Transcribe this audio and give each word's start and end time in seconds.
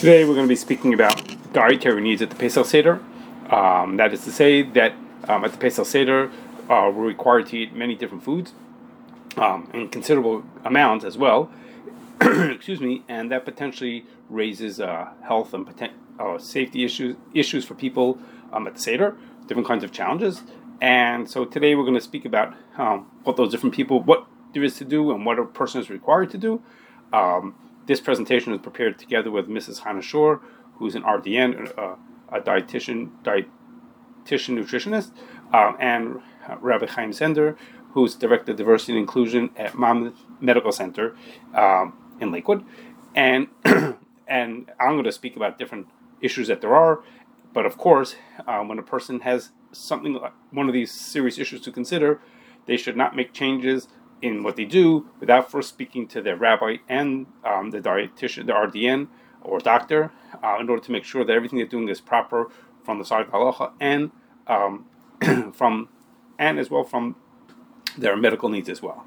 Today 0.00 0.24
we're 0.24 0.32
going 0.32 0.46
to 0.46 0.48
be 0.48 0.56
speaking 0.56 0.94
about 0.94 1.22
dietary 1.52 2.00
needs 2.00 2.22
at 2.22 2.30
the 2.30 2.36
Pesach 2.36 2.64
Seder. 2.64 3.02
Um, 3.50 3.98
that 3.98 4.14
is 4.14 4.24
to 4.24 4.32
say 4.32 4.62
that 4.62 4.94
um, 5.28 5.44
at 5.44 5.52
the 5.52 5.58
Pesach 5.58 5.84
Seder 5.84 6.30
uh, 6.70 6.90
we're 6.90 7.04
required 7.04 7.48
to 7.48 7.58
eat 7.58 7.74
many 7.74 7.94
different 7.94 8.24
foods 8.24 8.54
um, 9.36 9.70
in 9.74 9.90
considerable 9.90 10.42
amounts 10.64 11.04
as 11.04 11.18
well. 11.18 11.52
Excuse 12.22 12.80
me, 12.80 13.04
and 13.08 13.30
that 13.30 13.44
potentially 13.44 14.06
raises 14.30 14.80
uh, 14.80 15.10
health 15.22 15.52
and 15.52 15.66
poten- 15.66 15.92
uh, 16.18 16.38
safety 16.38 16.82
issues 16.82 17.16
issues 17.34 17.66
for 17.66 17.74
people 17.74 18.18
um, 18.54 18.66
at 18.66 18.76
the 18.76 18.80
Seder, 18.80 19.18
different 19.48 19.68
kinds 19.68 19.84
of 19.84 19.92
challenges. 19.92 20.40
And 20.80 21.28
so 21.28 21.44
today 21.44 21.74
we're 21.74 21.84
going 21.84 21.92
to 21.92 22.00
speak 22.00 22.24
about 22.24 22.54
um, 22.78 23.10
what 23.24 23.36
those 23.36 23.50
different 23.50 23.74
people, 23.74 24.00
what 24.02 24.26
there 24.54 24.64
is 24.64 24.78
to 24.78 24.86
do, 24.86 25.10
and 25.12 25.26
what 25.26 25.38
a 25.38 25.44
person 25.44 25.78
is 25.78 25.90
required 25.90 26.30
to 26.30 26.38
do. 26.38 26.62
Um, 27.12 27.54
this 27.86 28.00
presentation 28.00 28.52
is 28.52 28.60
prepared 28.60 28.98
together 28.98 29.30
with 29.30 29.48
Mrs. 29.48 29.80
Hannah 29.80 30.02
Shore, 30.02 30.40
who's 30.76 30.94
an 30.94 31.02
RDN, 31.02 31.76
uh, 31.78 31.96
a 32.30 32.40
dietitian, 32.40 33.10
dietitian 33.22 34.58
nutritionist, 34.58 35.12
uh, 35.52 35.72
and 35.78 36.20
Rabbi 36.60 36.86
Chaim 36.86 37.12
Sender, 37.12 37.56
who's 37.92 38.14
director 38.14 38.52
of 38.52 38.58
diversity 38.58 38.92
and 38.92 39.00
inclusion 39.00 39.50
at 39.56 39.74
Monmouth 39.74 40.14
Medical 40.40 40.72
Center 40.72 41.16
um, 41.54 41.92
in 42.20 42.30
Lakewood, 42.30 42.64
and 43.14 43.48
and 43.64 44.70
I'm 44.78 44.92
going 44.92 45.04
to 45.04 45.12
speak 45.12 45.36
about 45.36 45.58
different 45.58 45.88
issues 46.20 46.48
that 46.48 46.60
there 46.60 46.74
are, 46.74 47.00
but 47.52 47.66
of 47.66 47.76
course, 47.76 48.14
um, 48.46 48.68
when 48.68 48.78
a 48.78 48.82
person 48.82 49.20
has 49.20 49.50
something 49.72 50.14
like 50.14 50.32
one 50.50 50.68
of 50.68 50.72
these 50.72 50.92
serious 50.92 51.38
issues 51.38 51.60
to 51.62 51.72
consider, 51.72 52.20
they 52.66 52.76
should 52.76 52.96
not 52.96 53.16
make 53.16 53.32
changes 53.32 53.88
in 54.22 54.42
what 54.42 54.56
they 54.56 54.64
do 54.64 55.06
without 55.18 55.50
first 55.50 55.68
speaking 55.68 56.06
to 56.08 56.20
their 56.20 56.36
rabbi 56.36 56.76
and 56.88 57.26
um, 57.44 57.70
the 57.70 57.80
dietitian, 57.80 58.46
the 58.46 58.52
RDN 58.52 59.08
or 59.42 59.58
doctor, 59.58 60.12
uh, 60.42 60.56
in 60.60 60.68
order 60.68 60.82
to 60.82 60.92
make 60.92 61.04
sure 61.04 61.24
that 61.24 61.32
everything 61.32 61.58
they're 61.58 61.66
doing 61.66 61.88
is 61.88 62.00
proper 62.00 62.50
from 62.84 62.98
the 62.98 63.04
side 63.04 63.26
of 63.26 63.32
halacha 63.32 63.72
and 63.80 64.10
um, 64.46 64.86
from 65.54 65.88
and 66.38 66.58
as 66.58 66.70
well 66.70 66.84
from 66.84 67.16
their 67.96 68.16
medical 68.16 68.48
needs 68.48 68.68
as 68.68 68.82
well. 68.82 69.06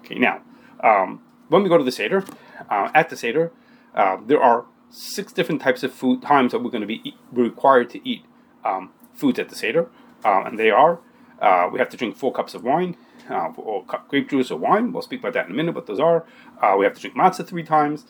Okay, 0.00 0.16
now 0.16 0.42
um, 0.82 1.22
when 1.48 1.62
we 1.62 1.68
go 1.68 1.78
to 1.78 1.84
the 1.84 1.92
seder, 1.92 2.24
uh, 2.70 2.90
at 2.94 3.08
the 3.08 3.16
seder, 3.16 3.52
uh, 3.94 4.16
there 4.26 4.42
are 4.42 4.66
six 4.90 5.32
different 5.32 5.60
types 5.60 5.82
of 5.82 5.92
food 5.92 6.22
times 6.22 6.52
that 6.52 6.62
we're 6.62 6.70
going 6.70 6.86
to 6.86 6.86
be 6.86 7.16
required 7.32 7.90
to 7.90 8.08
eat 8.08 8.24
um, 8.64 8.90
foods 9.14 9.38
at 9.38 9.48
the 9.48 9.54
seder, 9.54 9.88
um, 10.24 10.46
and 10.46 10.58
they 10.58 10.70
are 10.70 11.00
uh, 11.40 11.68
we 11.72 11.78
have 11.78 11.88
to 11.88 11.96
drink 11.96 12.16
four 12.16 12.32
cups 12.32 12.54
of 12.54 12.62
wine 12.62 12.96
uh, 13.30 13.52
or 13.56 13.84
grape 14.08 14.30
juice 14.30 14.50
or 14.50 14.58
wine. 14.58 14.92
We'll 14.92 15.02
speak 15.02 15.20
about 15.20 15.34
that 15.34 15.46
in 15.46 15.52
a 15.52 15.54
minute, 15.54 15.74
what 15.74 15.86
those 15.86 16.00
are. 16.00 16.24
Uh, 16.60 16.76
we 16.78 16.84
have 16.84 16.94
to 16.94 17.00
drink 17.00 17.16
matzah 17.16 17.46
three 17.46 17.62
times. 17.62 18.04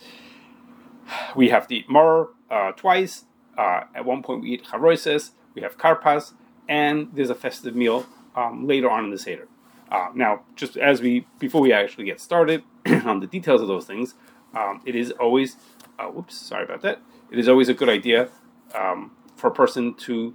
We 1.34 1.48
have 1.48 1.66
to 1.68 1.74
eat 1.74 1.88
mar 1.88 2.28
uh, 2.50 2.72
twice. 2.72 3.24
Uh, 3.56 3.84
at 3.94 4.04
one 4.04 4.22
point, 4.22 4.42
we 4.42 4.50
eat 4.50 4.66
charoises. 4.70 5.32
We 5.54 5.62
have 5.62 5.76
karpas, 5.76 6.32
and 6.68 7.08
there's 7.12 7.30
a 7.30 7.34
festive 7.34 7.76
meal 7.76 8.06
um, 8.34 8.66
later 8.66 8.90
on 8.90 9.04
in 9.04 9.10
the 9.10 9.18
seder. 9.18 9.48
Uh, 9.90 10.08
now, 10.14 10.42
just 10.56 10.76
as 10.76 11.02
we 11.02 11.26
before 11.38 11.60
we 11.60 11.72
actually 11.72 12.04
get 12.04 12.20
started 12.20 12.62
on 13.04 13.20
the 13.20 13.26
details 13.26 13.60
of 13.60 13.68
those 13.68 13.84
things, 13.84 14.14
um, 14.54 14.80
it 14.86 14.94
is 14.94 15.10
always 15.12 15.56
uh, 15.98 16.06
whoops, 16.06 16.36
sorry 16.36 16.64
about 16.64 16.80
that. 16.82 17.00
It 17.30 17.38
is 17.38 17.48
always 17.48 17.68
a 17.68 17.74
good 17.74 17.88
idea 17.88 18.28
um, 18.74 19.12
for 19.36 19.48
a 19.48 19.50
person 19.50 19.94
to, 19.94 20.34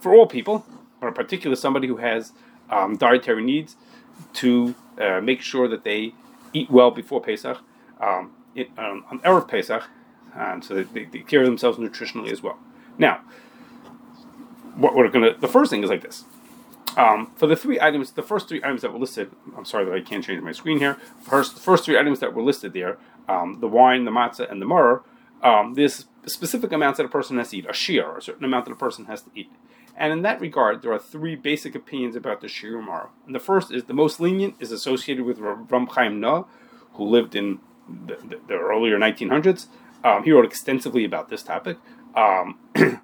for 0.00 0.14
all 0.14 0.26
people, 0.26 0.64
or 1.00 1.08
in 1.08 1.14
particular 1.14 1.56
somebody 1.56 1.86
who 1.86 1.96
has 1.96 2.32
um, 2.70 2.96
dietary 2.96 3.42
needs 3.42 3.76
to 4.34 4.74
uh, 4.98 5.20
make 5.20 5.40
sure 5.40 5.68
that 5.68 5.84
they 5.84 6.14
eat 6.52 6.70
well 6.70 6.90
before 6.90 7.20
Pesach, 7.20 7.58
um, 8.00 8.32
it, 8.54 8.70
um, 8.78 9.04
on 9.10 9.18
Erev 9.20 9.48
Pesach, 9.48 9.84
and 10.34 10.64
so 10.64 10.82
they, 10.82 11.04
they 11.04 11.20
care 11.20 11.44
themselves 11.44 11.78
nutritionally 11.78 12.30
as 12.30 12.42
well. 12.42 12.58
Now, 12.98 13.20
what 14.76 14.94
we're 14.94 15.08
to, 15.08 15.36
the 15.38 15.48
first 15.48 15.70
thing 15.70 15.82
is 15.82 15.90
like 15.90 16.02
this. 16.02 16.24
Um, 16.96 17.30
for 17.36 17.46
the 17.46 17.54
three 17.54 17.80
items, 17.80 18.12
the 18.12 18.22
first 18.22 18.48
three 18.48 18.60
items 18.62 18.82
that 18.82 18.92
were 18.92 18.98
listed, 18.98 19.30
I'm 19.56 19.64
sorry 19.64 19.84
that 19.84 19.94
I 19.94 20.00
can't 20.00 20.24
change 20.24 20.42
my 20.42 20.52
screen 20.52 20.78
here. 20.78 20.96
First, 21.22 21.54
the 21.54 21.60
first 21.60 21.84
three 21.84 21.98
items 21.98 22.18
that 22.20 22.34
were 22.34 22.42
listed 22.42 22.72
there, 22.72 22.98
um, 23.28 23.58
the 23.60 23.68
wine, 23.68 24.04
the 24.04 24.10
matzah, 24.10 24.50
and 24.50 24.60
the 24.60 24.66
myrrh, 24.66 25.02
um, 25.42 25.74
there's 25.74 26.06
specific 26.26 26.72
amounts 26.72 26.96
that 26.96 27.06
a 27.06 27.08
person 27.08 27.38
has 27.38 27.50
to 27.50 27.58
eat, 27.58 27.66
a 27.66 27.70
shiur, 27.70 28.18
a 28.18 28.22
certain 28.22 28.44
amount 28.44 28.66
that 28.66 28.72
a 28.72 28.76
person 28.76 29.04
has 29.06 29.22
to 29.22 29.30
eat. 29.34 29.50
And 29.96 30.12
in 30.12 30.22
that 30.22 30.40
regard, 30.40 30.82
there 30.82 30.92
are 30.92 30.98
three 30.98 31.36
basic 31.36 31.74
opinions 31.74 32.16
about 32.16 32.40
the 32.40 32.46
shiur. 32.46 33.08
And 33.26 33.34
the 33.34 33.40
first 33.40 33.70
is 33.70 33.84
the 33.84 33.94
most 33.94 34.20
lenient 34.20 34.54
is 34.60 34.72
associated 34.72 35.24
with 35.24 35.38
Ram 35.38 35.86
Chaim 35.86 36.20
Naeh, 36.20 36.46
who 36.94 37.04
lived 37.04 37.34
in 37.34 37.60
the, 37.88 38.16
the, 38.16 38.40
the 38.48 38.54
earlier 38.54 38.98
1900s. 38.98 39.66
Um, 40.02 40.24
he 40.24 40.32
wrote 40.32 40.44
extensively 40.44 41.04
about 41.04 41.28
this 41.28 41.42
topic. 41.42 41.76
Um, 42.16 42.58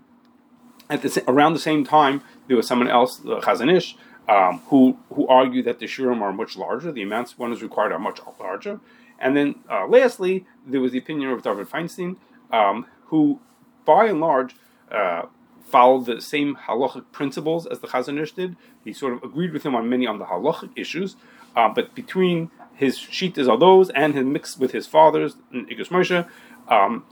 at 0.91 1.02
the, 1.02 1.24
around 1.28 1.52
the 1.52 1.58
same 1.58 1.84
time, 1.84 2.22
there 2.47 2.56
was 2.56 2.66
someone 2.66 2.88
else, 2.88 3.16
the 3.16 3.41
Chazon 3.41 3.74
Ish, 3.74 3.97
um, 4.28 4.60
who 4.66 4.98
who 5.14 5.26
argued 5.28 5.66
that 5.66 5.78
the 5.78 5.86
shiurim 5.86 6.20
are 6.20 6.32
much 6.32 6.56
larger. 6.56 6.91
The 6.91 7.03
amounts 7.03 7.38
one 7.38 7.53
is 7.53 7.62
required 7.62 7.92
are 7.92 7.98
much 7.98 8.20
larger. 8.41 8.80
And 9.18 9.36
then, 9.36 9.56
uh, 9.70 9.86
lastly, 9.86 10.47
there 10.66 10.80
was 10.80 10.92
the 10.92 10.98
opinion 10.98 11.30
of 11.30 11.42
David 11.42 11.68
Feinstein, 11.68 12.16
um, 12.53 12.86
who, 13.06 13.41
by 13.84 14.06
and 14.06 14.20
large, 14.20 14.54
uh, 14.91 15.22
followed 15.66 16.06
the 16.06 16.21
same 16.21 16.56
halachic 16.69 17.04
principles 17.12 17.66
as 17.66 17.81
the 17.81 17.88
Chazon 17.88 18.21
Ish 18.21 18.32
did. 18.32 18.56
He 18.84 18.93
sort 18.93 19.12
of 19.12 19.22
agreed 19.22 19.53
with 19.53 19.65
him 19.65 19.75
on 19.75 19.88
many 19.88 20.06
on 20.06 20.19
the 20.19 20.25
halachic 20.27 20.71
issues, 20.77 21.16
uh, 21.56 21.69
but 21.69 21.94
between 21.94 22.50
his 22.75 22.99
shitas 22.99 23.49
are 23.49 23.59
those 23.59 23.91
and 23.91 24.15
his 24.15 24.25
mix 24.25 24.56
with 24.56 24.72
his 24.72 24.87
father's 24.87 25.37
and 25.53 25.69
Igros 25.69 25.88
Moshe, 25.88 26.27
um, 26.69 27.04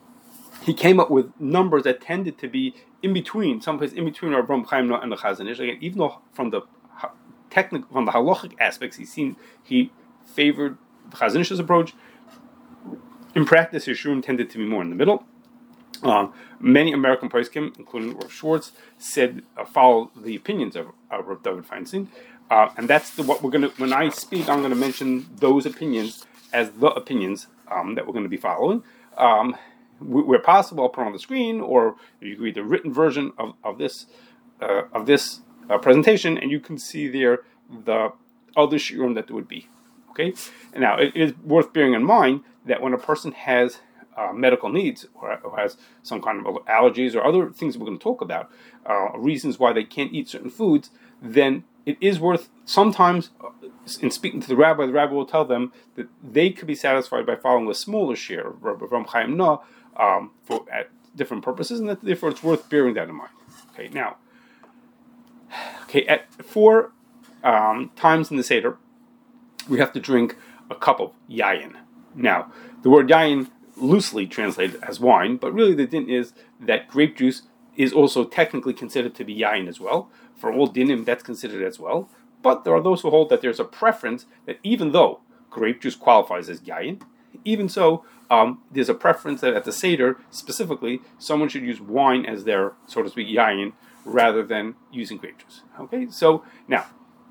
he 0.62 0.72
came 0.72 1.00
up 1.00 1.10
with 1.10 1.32
numbers 1.40 1.82
that 1.82 2.00
tended 2.00 2.38
to 2.38 2.48
be 2.48 2.74
in 3.02 3.12
between, 3.12 3.60
someplace 3.60 3.92
in 3.92 4.04
between 4.04 4.32
Rabban 4.32 4.66
Chaim 4.66 4.90
and 4.92 5.12
the 5.12 5.16
Chazon 5.16 5.50
Ish. 5.50 5.58
Again, 5.58 5.78
even 5.80 5.98
though 5.98 6.20
from 6.32 6.50
the 6.50 6.62
technical, 7.50 7.88
from 7.92 8.04
the 8.04 8.12
halachic 8.12 8.54
aspects, 8.60 8.96
he 8.96 9.04
seemed 9.04 9.36
he 9.62 9.92
favored 10.24 10.78
the 11.10 11.16
Chazon 11.16 11.40
Ish's 11.40 11.58
approach. 11.58 11.94
In 13.34 13.44
practice, 13.44 13.86
his 13.86 13.98
shiurim 13.98 14.22
tended 14.22 14.48
to 14.50 14.58
be 14.58 14.64
more 14.64 14.80
in 14.80 14.90
the 14.90 14.96
middle. 14.96 15.26
Um, 16.04 16.34
many 16.60 16.92
American 16.92 17.28
poskim, 17.28 17.76
including 17.78 18.16
Rav 18.16 18.30
Schwartz, 18.30 18.72
said 18.98 19.42
uh, 19.56 19.64
follow 19.64 20.10
the 20.14 20.36
opinions 20.36 20.76
of, 20.76 20.88
of 21.10 21.26
Rav 21.26 21.42
David 21.42 21.66
Feinstein, 21.66 22.08
uh, 22.50 22.68
and 22.76 22.88
that's 22.88 23.10
the, 23.10 23.22
what 23.22 23.42
we're 23.42 23.50
going 23.50 23.62
to. 23.62 23.70
When 23.80 23.92
I 23.92 24.10
speak, 24.10 24.48
I'm 24.48 24.58
going 24.58 24.70
to 24.70 24.76
mention 24.76 25.26
those 25.36 25.66
opinions 25.66 26.26
as 26.52 26.70
the 26.72 26.88
opinions 26.88 27.46
um, 27.70 27.94
that 27.94 28.06
we're 28.06 28.12
going 28.12 28.24
to 28.24 28.30
be 28.30 28.36
following. 28.36 28.82
Um, 29.16 29.56
where 30.00 30.38
possible, 30.40 30.84
I'll 30.84 30.90
put 30.90 31.06
on 31.06 31.12
the 31.12 31.18
screen, 31.18 31.60
or 31.60 31.96
you 32.20 32.34
can 32.34 32.44
read 32.44 32.54
the 32.56 32.64
written 32.64 32.92
version 32.92 33.32
of, 33.38 33.54
of 33.62 33.78
this 33.78 34.06
uh, 34.60 34.82
of 34.92 35.06
this 35.06 35.40
uh, 35.70 35.78
presentation, 35.78 36.36
and 36.36 36.50
you 36.50 36.60
can 36.60 36.78
see 36.78 37.08
there 37.08 37.40
the 37.84 38.12
other 38.56 38.76
shiurim 38.76 39.14
that 39.14 39.26
there 39.26 39.36
would 39.36 39.48
be. 39.48 39.68
Okay, 40.10 40.34
and 40.72 40.82
now 40.82 40.98
it 40.98 41.16
is 41.16 41.32
worth 41.42 41.72
bearing 41.72 41.94
in 41.94 42.04
mind 42.04 42.42
that 42.66 42.80
when 42.80 42.92
a 42.92 42.98
person 42.98 43.32
has 43.32 43.78
uh, 44.16 44.32
medical 44.32 44.68
needs 44.68 45.06
or, 45.14 45.38
or, 45.40 45.56
has 45.56 45.76
some 46.02 46.22
kind 46.22 46.46
of 46.46 46.54
allergies 46.66 47.14
or 47.14 47.24
other 47.24 47.50
things 47.50 47.76
we're 47.76 47.86
going 47.86 47.98
to 47.98 48.02
talk 48.02 48.20
about, 48.20 48.50
uh, 48.86 49.10
reasons 49.16 49.58
why 49.58 49.72
they 49.72 49.84
can't 49.84 50.12
eat 50.12 50.28
certain 50.28 50.50
foods, 50.50 50.90
then 51.20 51.64
it 51.86 51.98
is 52.00 52.18
worth 52.20 52.48
sometimes 52.64 53.30
uh, 53.42 53.48
in 54.00 54.10
speaking 54.10 54.40
to 54.40 54.48
the 54.48 54.56
rabbi, 54.56 54.86
the 54.86 54.92
rabbi 54.92 55.12
will 55.12 55.26
tell 55.26 55.44
them 55.44 55.72
that 55.96 56.08
they 56.22 56.50
could 56.50 56.66
be 56.66 56.74
satisfied 56.74 57.26
by 57.26 57.36
following 57.36 57.68
a 57.68 57.74
smaller 57.74 58.14
shiur 58.14 58.54
of 58.64 58.92
Ram 58.92 59.04
Chaim 59.04 59.36
Naeh 59.36 59.60
um, 59.96 60.30
for 60.44 60.64
at 60.72 60.90
different 61.14 61.44
purposes, 61.44 61.80
and 61.80 61.88
that 61.88 62.02
therefore 62.02 62.30
it's 62.30 62.42
worth 62.42 62.68
bearing 62.68 62.94
that 62.94 63.08
in 63.08 63.14
mind. 63.14 63.30
Okay, 63.72 63.88
now, 63.88 64.16
okay, 65.82 66.06
at 66.06 66.32
four 66.42 66.92
um, 67.42 67.90
times 67.96 68.30
in 68.30 68.36
the 68.36 68.42
seder, 68.42 68.78
we 69.68 69.78
have 69.78 69.92
to 69.92 70.00
drink 70.00 70.36
a 70.70 70.74
cup 70.74 71.00
of 71.00 71.12
yayin. 71.30 71.74
Now, 72.14 72.52
the 72.82 72.90
word 72.90 73.08
yayin 73.08 73.50
loosely 73.76 74.26
translated 74.26 74.82
as 74.82 75.00
wine, 75.00 75.36
but 75.36 75.52
really 75.52 75.74
the 75.74 75.86
din 75.86 76.08
is 76.08 76.32
that 76.60 76.88
grape 76.88 77.16
juice 77.16 77.42
is 77.76 77.92
also 77.92 78.24
technically 78.24 78.72
considered 78.72 79.14
to 79.14 79.24
be 79.24 79.36
yayin 79.36 79.68
as 79.68 79.80
well. 79.80 80.08
For 80.36 80.52
all 80.52 80.68
dinim, 80.68 81.04
that's 81.04 81.22
considered 81.22 81.62
as 81.62 81.78
well. 81.78 82.08
But 82.42 82.64
there 82.64 82.74
are 82.74 82.82
those 82.82 83.00
who 83.00 83.10
hold 83.10 83.30
that 83.30 83.40
there's 83.40 83.60
a 83.60 83.64
preference 83.64 84.26
that 84.46 84.58
even 84.62 84.92
though 84.92 85.20
grape 85.50 85.80
juice 85.80 85.96
qualifies 85.96 86.48
as 86.48 86.60
yayin, 86.60 87.00
even 87.44 87.68
so, 87.68 88.04
um, 88.30 88.60
there's 88.70 88.88
a 88.88 88.94
preference 88.94 89.40
that 89.40 89.54
at 89.54 89.64
the 89.64 89.72
Seder, 89.72 90.18
specifically, 90.30 91.00
someone 91.18 91.48
should 91.48 91.62
use 91.62 91.80
wine 91.80 92.24
as 92.24 92.44
their, 92.44 92.72
so 92.86 93.02
to 93.02 93.10
speak, 93.10 93.28
yayin, 93.28 93.72
rather 94.04 94.42
than 94.42 94.74
using 94.92 95.16
grape 95.16 95.38
juice. 95.38 95.62
Okay, 95.80 96.08
so 96.10 96.44
now, 96.68 96.86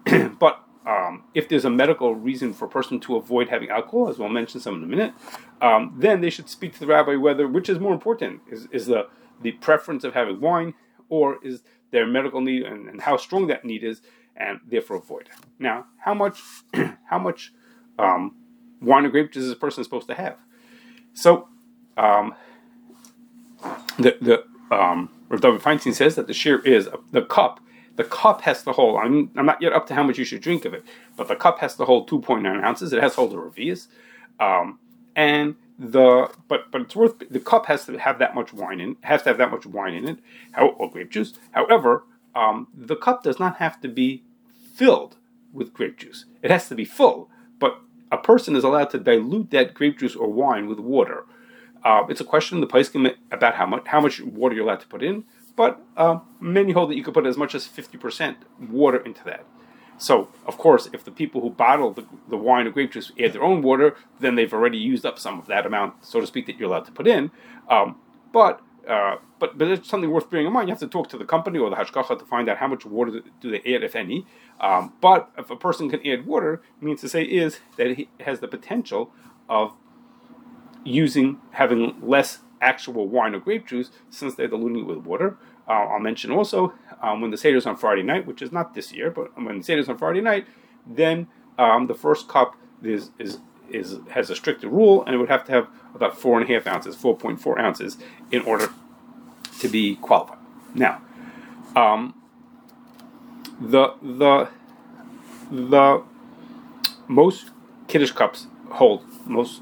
but 0.40 0.63
um, 0.86 1.24
if 1.34 1.48
there's 1.48 1.66
a 1.66 1.70
medical 1.70 2.14
reason 2.14 2.54
for 2.54 2.66
a 2.66 2.70
person 2.70 3.00
to 3.02 3.16
avoid 3.16 3.50
having 3.50 3.70
alcohol, 3.70 4.10
as 4.10 4.18
we'll 4.18 4.30
mention 4.30 4.60
some 4.60 4.76
in 4.76 4.84
a 4.84 4.88
minute, 4.88 5.14
um, 5.62 5.94
then 5.98 6.22
they 6.22 6.30
should 6.30 6.50
speak 6.50 6.74
to 6.74 6.80
the 6.80 6.88
rabbi 6.88 7.16
whether 7.16 7.48
which 7.48 7.70
is 7.70 7.80
more 7.80 7.94
important 7.94 8.42
is, 8.50 8.68
is 8.72 8.86
the 8.88 9.08
the 9.42 9.52
preference 9.54 10.04
of 10.04 10.14
having 10.14 10.40
wine 10.40 10.74
or 11.10 11.38
is 11.44 11.64
their 11.92 12.06
medical 12.08 12.42
need 12.42 12.64
and, 12.64 12.90
and 12.90 13.02
how 13.02 13.16
strong 13.18 13.48
that 13.48 13.64
need 13.64 13.84
is, 13.84 14.02
and 14.36 14.60
therefore 14.68 14.98
avoid. 14.98 15.30
Now, 15.60 15.86
how 16.00 16.14
much 16.14 16.42
how 17.06 17.20
much 17.20 17.54
um, 17.98 18.36
wine 18.82 19.06
or 19.06 19.10
grape 19.10 19.36
is 19.36 19.52
a 19.52 19.56
person 19.56 19.84
supposed 19.84 20.08
to 20.08 20.16
have? 20.16 20.38
So, 21.14 21.48
um, 21.96 22.36
the 23.98 24.18
the 24.20 24.44
um, 24.76 25.10
Rav 25.30 25.42
David 25.42 25.62
Feinstein 25.62 25.94
says 25.94 26.16
that 26.16 26.28
the 26.28 26.34
shiur 26.34 26.66
is 26.66 26.90
the 27.12 27.22
cup. 27.22 27.60
The 27.96 28.04
cup 28.04 28.42
has 28.42 28.64
to 28.64 28.72
hold. 28.72 29.00
I'm, 29.00 29.30
I'm 29.36 29.46
not 29.46 29.62
yet 29.62 29.74
up 29.74 29.88
to 29.88 29.96
how 29.96 30.04
much 30.04 30.18
you 30.18 30.26
should 30.26 30.42
drink 30.42 30.66
of 30.66 30.74
it, 30.74 30.84
but 31.16 31.28
the 31.28 31.36
cup 31.36 31.60
has 31.60 31.76
to 31.76 31.86
hold 31.86 32.10
2.9 32.10 32.64
ounces. 32.64 32.92
It 32.92 33.02
has 33.04 33.14
to 33.16 33.22
hold 33.22 33.34
a 33.34 33.38
revius, 33.38 33.88
um, 34.40 34.80
and 35.16 35.56
the 35.78 36.30
but 36.48 36.72
but 36.72 36.82
it's 36.82 36.96
worth 36.96 37.16
the 37.30 37.40
cup 37.40 37.66
has 37.66 37.86
to 37.86 37.98
have 37.98 38.20
that 38.20 38.36
much 38.36 38.54
wine 38.54 38.80
in 38.80 38.96
has 39.02 39.24
to 39.24 39.30
have 39.30 39.38
that 39.38 39.52
much 39.52 39.66
wine 39.66 39.94
in 39.94 40.08
it, 40.08 40.20
how, 40.52 40.70
or 40.70 40.90
grape 40.90 41.12
juice. 41.12 41.34
However, 41.52 42.04
um, 42.36 42.68
the 42.76 42.96
cup 42.96 43.24
does 43.24 43.40
not 43.40 43.58
have 43.58 43.80
to 43.82 43.88
be 43.88 44.24
filled 44.74 45.18
with 45.52 45.74
grape 45.74 45.98
juice. 45.98 46.26
It 46.42 46.52
has 46.52 46.68
to 46.70 46.76
be 46.76 46.86
full, 46.86 47.30
but 47.60 47.80
a 48.12 48.18
person 48.18 48.56
is 48.56 48.64
allowed 48.64 48.90
to 48.92 49.00
dilute 49.00 49.52
that 49.52 49.74
grape 49.74 50.00
juice 50.00 50.16
or 50.16 50.28
wine 50.32 50.68
with 50.68 50.80
water. 50.80 51.26
Uh, 51.84 52.06
it's 52.10 52.22
a 52.22 52.26
question 52.26 52.62
the 52.62 52.68
place 52.68 52.92
about 53.32 53.56
how 53.56 53.66
much 53.66 53.86
how 53.88 54.00
much 54.00 54.22
water 54.22 54.56
you're 54.56 54.66
allowed 54.66 54.80
to 54.80 54.88
put 54.88 55.04
in, 55.04 55.26
but 55.56 55.82
uh, 55.98 56.20
many 56.40 56.72
hold 56.72 56.90
that 56.90 56.96
you 56.96 57.04
could 57.04 57.14
put 57.14 57.26
as 57.26 57.38
much 57.38 57.56
as 57.56 57.68
fifty 57.68 57.98
percent 57.98 58.38
water 58.60 58.98
into 58.98 59.24
that. 59.26 59.46
So, 59.98 60.30
of 60.46 60.58
course, 60.58 60.90
if 60.92 61.04
the 61.06 61.12
people 61.12 61.42
who 61.42 61.50
bottle 61.52 61.94
the, 61.94 62.06
the 62.28 62.36
wine 62.36 62.66
or 62.68 62.72
grape 62.72 62.92
juice 62.92 63.12
add 63.24 63.34
their 63.34 63.44
own 63.44 63.62
water, 63.62 63.96
then 64.20 64.36
they've 64.36 64.52
already 64.52 64.78
used 64.78 65.06
up 65.06 65.20
some 65.20 65.40
of 65.40 65.46
that 65.48 65.66
amount, 65.66 66.04
so 66.04 66.20
to 66.20 66.28
speak, 66.28 66.48
that 66.48 66.58
you're 66.58 66.68
allowed 66.68 66.86
to 66.86 66.92
put 66.92 67.08
in. 67.08 67.32
Um, 67.70 67.98
but 68.32 68.60
uh, 68.88 69.18
but 69.40 69.58
but 69.58 69.68
it's 69.68 69.88
something 69.88 70.10
worth 70.10 70.30
bearing 70.30 70.48
in 70.48 70.54
mind. 70.54 70.68
You 70.68 70.74
have 70.74 70.80
to 70.80 70.88
talk 70.88 71.10
to 71.10 71.18
the 71.18 71.26
company 71.26 71.60
or 71.60 71.70
the 71.70 71.76
hashgacha 71.76 72.20
to 72.20 72.26
find 72.26 72.50
out 72.50 72.58
how 72.58 72.68
much 72.68 72.86
water 72.86 73.22
do 73.40 73.52
they 73.52 73.60
add, 73.60 73.84
if 73.84 73.96
any. 73.96 74.26
Um, 74.60 74.94
but 75.00 75.30
if 75.38 75.50
a 75.50 75.56
person 75.56 75.90
can 75.90 76.06
add 76.06 76.26
water, 76.26 76.62
means 76.82 77.02
to 77.02 77.10
say 77.10 77.24
is 77.24 77.60
that 77.78 77.88
it 77.88 78.08
has 78.22 78.40
the 78.40 78.48
potential 78.48 79.12
of 79.48 79.74
using 80.84 81.38
having 81.52 81.96
less 82.02 82.40
actual 82.64 83.08
wine 83.08 83.36
or 83.36 83.40
grape 83.40 83.68
juice 83.68 83.90
since 84.10 84.36
they're 84.36 84.48
diluting 84.48 84.80
it 84.84 84.86
with 84.86 85.00
water. 85.00 85.38
Uh, 85.68 85.72
I'll 85.92 86.00
mention 86.00 86.32
also 86.32 86.74
um, 87.02 87.22
when 87.22 87.32
the 87.32 87.38
seder 87.38 87.58
is 87.58 87.66
on 87.66 87.78
Friday 87.78 88.04
night, 88.04 88.26
which 88.26 88.42
is 88.42 88.52
not 88.52 88.74
this 88.74 88.92
year, 88.92 89.10
but 89.12 89.36
when 89.36 89.58
the 89.60 89.64
seder 89.64 89.82
is 89.82 89.90
on 89.90 89.98
Friday 89.98 90.22
night, 90.22 90.46
then 90.86 91.28
um, 91.58 91.88
the 91.88 91.94
first 91.94 92.28
cup 92.28 92.56
is 92.82 93.12
is 93.20 93.40
is 93.70 94.00
has 94.12 94.30
a 94.30 94.36
stricter 94.36 94.70
rule, 94.70 95.04
and 95.06 95.16
it 95.16 95.18
would 95.18 95.30
have 95.30 95.46
to 95.46 95.52
have 95.52 95.68
about 95.96 96.18
four 96.18 96.40
and 96.40 96.50
a 96.50 96.54
half 96.54 96.68
ounces, 96.68 96.96
four 96.96 97.16
point 97.16 97.40
four 97.40 97.60
ounces, 97.60 97.98
in 98.32 98.42
order 98.42 98.68
to 99.60 99.68
be 99.68 99.96
qualified. 99.96 100.40
Now, 100.74 101.02
um, 101.76 102.14
the 103.60 103.94
the 104.02 104.50
the 105.52 106.04
most 107.08 107.52
kiddush 107.88 108.12
cups 108.12 108.48
hold 108.72 109.06
most 109.26 109.62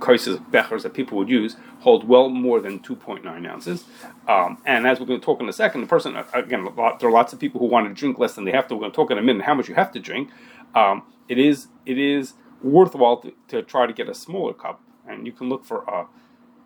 cases 0.00 0.38
bechers 0.50 0.82
that 0.82 0.94
people 0.94 1.18
would 1.18 1.28
use 1.28 1.56
hold 1.80 2.06
well 2.06 2.28
more 2.28 2.60
than 2.60 2.78
2.9 2.78 3.48
ounces. 3.48 3.84
Um, 4.28 4.58
and 4.64 4.86
as 4.86 5.00
we're 5.00 5.06
going 5.06 5.20
to 5.20 5.24
talk 5.24 5.40
in 5.40 5.48
a 5.48 5.52
second, 5.52 5.80
the 5.80 5.86
person, 5.86 6.16
again, 6.32 6.68
there 6.76 7.08
are 7.08 7.10
lots 7.10 7.32
of 7.32 7.38
people 7.38 7.60
who 7.60 7.66
want 7.66 7.88
to 7.88 7.94
drink 7.94 8.18
less 8.18 8.34
than 8.34 8.44
they 8.44 8.52
have 8.52 8.68
to. 8.68 8.74
We're 8.74 8.80
going 8.80 8.92
to 8.92 8.96
talk 8.96 9.10
in 9.10 9.18
a 9.18 9.22
minute 9.22 9.44
how 9.44 9.54
much 9.54 9.68
you 9.68 9.74
have 9.74 9.90
to 9.92 9.98
drink. 9.98 10.30
Um, 10.74 11.02
it 11.28 11.38
is 11.38 11.68
it 11.86 11.98
is 11.98 12.34
worthwhile 12.62 13.18
to, 13.18 13.32
to, 13.48 13.62
try 13.62 13.86
to 13.86 13.92
get 13.92 14.08
a 14.08 14.14
smaller 14.14 14.52
cup. 14.52 14.82
And 15.08 15.26
you 15.26 15.32
can 15.32 15.48
look 15.48 15.64
for 15.64 15.82
a, 15.84 16.06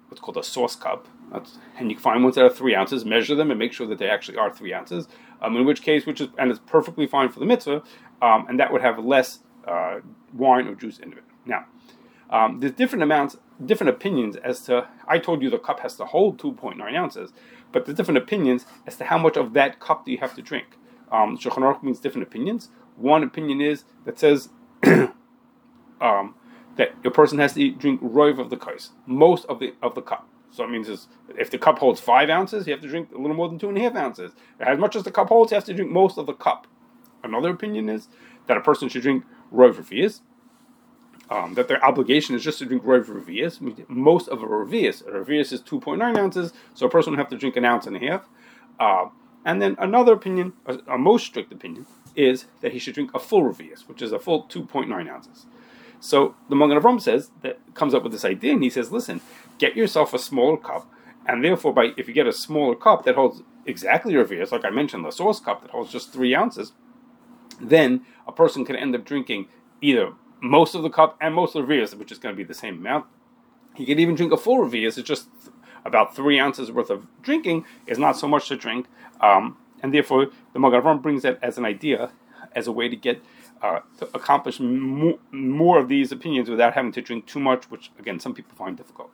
what's 0.09 0.21
called 0.21 0.37
a 0.37 0.43
sauce 0.43 0.75
cup. 0.75 1.07
That's, 1.33 1.59
and 1.79 1.91
you 1.91 1.97
can 1.97 2.03
find 2.03 2.23
ones 2.23 2.35
that 2.35 2.45
are 2.45 2.51
three 2.51 2.75
ounces, 2.75 3.05
measure 3.05 3.35
them, 3.35 3.51
and 3.51 3.59
make 3.59 3.73
sure 3.73 3.87
that 3.87 3.99
they 3.99 4.11
actually 4.11 4.37
are 4.37 4.53
three 4.53 4.75
ounces. 4.75 5.07
Um, 5.41 5.57
in 5.57 5.65
which 5.65 5.83
case, 5.83 6.07
which 6.07 6.21
is, 6.21 6.29
and 6.39 6.51
it's 6.51 6.61
perfectly 6.67 7.07
fine 7.07 7.29
for 7.29 7.39
the 7.39 7.47
mitzvah, 7.47 7.83
um, 8.21 8.47
and 8.49 8.59
that 8.59 8.73
would 8.73 8.83
have 8.83 8.99
less 8.99 9.41
uh, 9.67 10.01
wine 10.33 10.67
or 10.67 10.75
juice 10.75 10.99
in 10.99 11.13
it. 11.13 11.25
Now, 11.47 11.67
um, 12.31 12.61
there's 12.61 12.73
different 12.73 13.03
amounts, 13.03 13.37
different 13.65 13.91
opinions 13.91 14.37
as 14.37 14.61
to. 14.63 14.89
I 15.07 15.19
told 15.19 15.43
you 15.43 15.51
the 15.51 15.59
cup 15.59 15.81
has 15.81 15.97
to 15.97 16.05
hold 16.05 16.39
2.9 16.39 16.81
ounces, 16.97 17.33
but 17.73 17.85
there's 17.85 17.97
different 17.97 18.19
opinions 18.19 18.67
as 18.87 18.97
to 18.97 19.05
how 19.05 19.19
much 19.19 19.37
of 19.37 19.53
that 19.53 19.81
cup 19.81 20.05
do 20.05 20.13
you 20.13 20.19
have 20.19 20.35
to 20.35 20.43
drink. 20.43 20.79
Um, 21.13 21.39
Shulchan 21.39 21.59
Aruch 21.59 21.83
means 21.83 22.01
different 22.01 22.27
opinions. 22.27 22.71
One 22.97 23.23
opinion 23.23 23.61
is 23.61 23.85
that 24.05 24.19
says 24.19 24.49
um, 26.01 26.35
that 26.77 26.95
a 27.05 27.11
person 27.11 27.39
has 27.39 27.55
to 27.55 27.71
drink 27.73 28.01
roiv 28.01 28.39
of 28.39 28.51
the 28.51 28.57
kais, 28.57 28.91
most 29.07 29.45
of 29.47 29.59
the 29.61 29.75
of 29.83 29.95
the 29.95 30.03
cup. 30.03 30.29
So 30.51 30.63
it 30.63 30.71
means 30.71 31.09
if 31.37 31.51
the 31.51 31.59
cup 31.59 31.81
holds 31.81 32.01
five 32.01 32.31
ounces, 32.31 32.67
you 32.67 32.73
have 32.73 32.83
to 32.83 32.89
drink 32.89 33.11
a 33.13 33.19
little 33.19 33.37
more 33.37 33.49
than 33.49 33.59
two 33.59 33.69
and 33.69 33.77
a 33.77 33.81
half 33.81 33.97
ounces. 33.97 34.33
As 34.61 34.79
much 34.79 34.95
as 34.95 35.03
the 35.03 35.11
cup 35.11 35.29
holds, 35.29 35.51
you 35.51 35.57
have 35.57 35.65
to 35.65 35.75
drink 35.75 35.91
most 35.91 36.17
of 36.17 36.27
the 36.27 36.33
cup. 36.33 36.69
Another 37.25 37.51
opinion 37.51 37.89
is 37.89 38.09
that 38.47 38.57
a 38.57 38.61
person 38.61 38.89
should 38.89 39.03
drink 39.03 39.25
roiv 39.53 39.75
revias, 39.75 40.21
um, 41.31 41.55
that 41.55 41.69
their 41.69 41.85
obligation 41.85 42.35
is 42.35 42.43
just 42.43 42.59
to 42.59 42.67
drink 42.67 42.83
Rav 42.85 43.09
most 43.89 44.29
of 44.29 44.43
a 44.43 44.47
Revius. 44.47 45.07
A 45.07 45.11
Revius 45.11 45.53
is 45.53 45.63
2.9 45.63 46.19
ounces, 46.19 46.53
so 46.75 46.87
a 46.87 46.91
person 46.91 47.13
would 47.13 47.19
have 47.19 47.31
to 47.31 47.39
drink 47.39 47.57
an 47.57 47.65
ounce 47.65 47.87
and 47.87 47.97
a 47.97 48.01
half. 48.01 48.29
Uh, 48.79 49.07
and 49.45 49.61
then 49.61 49.77
another 49.79 50.13
opinion, 50.13 50.55
a, 50.67 50.79
a, 50.89 50.99
most 50.99 51.27
strict 51.27 51.53
opinion, 51.53 51.87
is 52.17 52.47
that 52.61 52.73
he 52.73 52.79
should 52.79 52.95
drink 52.95 53.11
a 53.15 53.19
full 53.19 53.43
Revius, 53.43 53.89
which 53.89 54.03
is 54.03 54.13
a 54.13 54.19
full 54.19 54.45
2.9 54.45 55.11
ounces. 55.11 55.47
So 56.01 56.35
the 56.49 56.57
Magen 56.57 56.79
Avram 56.79 57.01
says 57.01 57.31
that 57.43 57.59
comes 57.75 57.95
up 57.95 58.03
with 58.03 58.13
this 58.13 58.25
idea, 58.25 58.53
and 58.53 58.63
he 58.63 58.71
says, 58.71 58.93
listen, 58.93 59.21
get 59.59 59.77
yourself 59.77 60.13
a 60.13 60.19
smaller 60.19 60.57
cup, 60.57 60.91
and 61.27 61.43
therefore, 61.43 61.73
by 61.73 61.93
if 61.97 62.07
you 62.09 62.15
get 62.15 62.27
a 62.27 62.33
smaller 62.33 62.75
cup 62.75 63.05
that 63.05 63.15
holds 63.15 63.43
exactly 63.65 64.13
Revius, 64.13 64.53
like 64.53 64.65
I 64.65 64.71
mentioned, 64.71 65.05
the 65.05 65.11
sauce 65.11 65.41
cup 65.41 65.63
that 65.63 65.71
holds 65.71 65.91
just 65.91 66.13
three 66.13 66.35
ounces, 66.35 66.73
then 67.61 68.05
a 68.27 68.33
person 68.33 68.65
can 68.65 68.77
end 68.77 68.95
up 68.95 69.05
drinking 69.05 69.49
either 69.81 70.13
most 70.45 70.75
of 70.75 70.83
the 70.83 70.91
cup 70.91 71.17
and 71.21 71.35
most 71.35 71.57
of 71.57 71.67
the 71.67 71.73
revius, 71.73 71.95
which 71.95 72.13
is 72.13 72.19
going 72.19 72.35
to 72.35 72.37
be 72.37 72.45
the 72.45 72.55
same 72.55 72.79
amount. 72.79 73.07
He 73.75 73.87
could 73.87 73.99
even 73.99 74.15
drink 74.15 74.33
a 74.33 74.37
full 74.37 74.59
revius. 74.59 74.99
It's 74.99 75.09
just 75.09 75.29
about 75.85 76.15
three 76.15 76.39
ounces 76.39 76.71
worth 76.71 76.91
of 76.91 77.07
drinking 77.23 77.65
is 77.87 77.99
not 77.99 78.17
so 78.17 78.29
much 78.29 78.49
to 78.49 78.57
drink, 78.57 78.87
um, 79.21 79.57
and 79.83 79.93
therefore 79.93 80.29
the 80.53 80.59
Magen 80.59 80.99
brings 80.99 81.23
that 81.23 81.39
as 81.43 81.59
an 81.59 81.65
idea, 81.65 82.13
as 82.55 82.67
a 82.67 82.73
way 82.73 82.89
to 82.89 82.97
get 82.97 83.23
uh, 83.63 83.81
to 83.99 84.09
accomplish 84.15 84.61
more, 84.61 85.19
more, 85.33 85.79
of 85.79 85.89
these 85.89 86.13
opinions 86.13 86.51
without 86.51 86.75
having 86.75 86.93
to 86.93 87.01
drink 87.01 87.25
too 87.27 87.41
much, 87.41 87.71
which 87.71 87.91
again 87.99 88.21
some 88.21 88.35
people 88.35 88.55
find 88.57 88.77
difficult. 88.77 89.11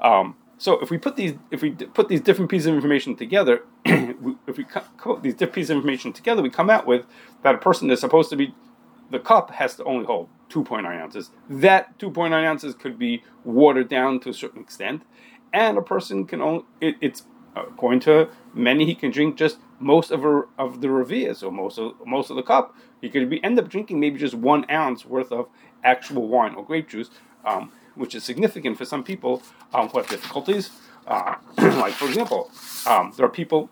Um, 0.00 0.36
so 0.58 0.78
if 0.80 0.90
we 0.90 0.98
put 0.98 1.16
these 1.16 1.34
if 1.50 1.62
we 1.62 1.70
put 1.70 2.08
these 2.08 2.20
different 2.20 2.50
pieces 2.50 2.66
of 2.66 2.74
information 2.74 3.16
together, 3.16 3.62
if 3.84 4.56
we 4.56 4.64
put 4.98 5.22
these 5.22 5.34
different 5.34 5.54
pieces 5.54 5.70
of 5.70 5.76
information 5.76 6.12
together, 6.12 6.42
we 6.42 6.50
come 6.50 6.68
out 6.68 6.86
with 6.86 7.06
that 7.42 7.54
a 7.54 7.58
person 7.58 7.90
is 7.90 8.00
supposed 8.00 8.30
to 8.30 8.36
be 8.36 8.54
the 9.14 9.20
cup 9.20 9.52
has 9.52 9.76
to 9.76 9.84
only 9.84 10.04
hold 10.04 10.28
2.9 10.50 10.84
ounces. 10.84 11.30
That 11.48 11.96
2.9 11.98 12.32
ounces 12.32 12.74
could 12.74 12.98
be 12.98 13.22
watered 13.44 13.88
down 13.88 14.18
to 14.20 14.30
a 14.30 14.34
certain 14.34 14.60
extent, 14.60 15.02
and 15.52 15.78
a 15.78 15.82
person 15.82 16.26
can 16.26 16.42
only 16.42 16.64
it, 16.80 16.96
it's 17.00 17.22
according 17.54 18.00
to 18.00 18.28
many 18.52 18.84
he 18.84 18.94
can 18.96 19.12
drink 19.12 19.36
just 19.36 19.58
most 19.78 20.10
of 20.10 20.24
a, 20.24 20.42
of 20.58 20.80
the 20.80 20.88
revias 20.88 21.44
or 21.44 21.52
most 21.52 21.78
of 21.78 21.94
most 22.04 22.28
of 22.28 22.36
the 22.36 22.42
cup. 22.42 22.74
He 23.00 23.08
could 23.08 23.30
be 23.30 23.42
end 23.44 23.58
up 23.58 23.68
drinking 23.68 24.00
maybe 24.00 24.18
just 24.18 24.34
one 24.34 24.68
ounce 24.68 25.06
worth 25.06 25.30
of 25.30 25.46
actual 25.84 26.26
wine 26.26 26.54
or 26.56 26.64
grape 26.64 26.88
juice, 26.88 27.10
um, 27.44 27.70
which 27.94 28.16
is 28.16 28.24
significant 28.24 28.76
for 28.76 28.84
some 28.84 29.04
people 29.04 29.42
um, 29.72 29.88
who 29.88 29.98
have 29.98 30.08
difficulties. 30.08 30.70
Uh, 31.06 31.36
like 31.58 31.92
for 31.92 32.08
example, 32.08 32.50
um, 32.86 33.12
there 33.16 33.24
are 33.24 33.36
people 33.42 33.70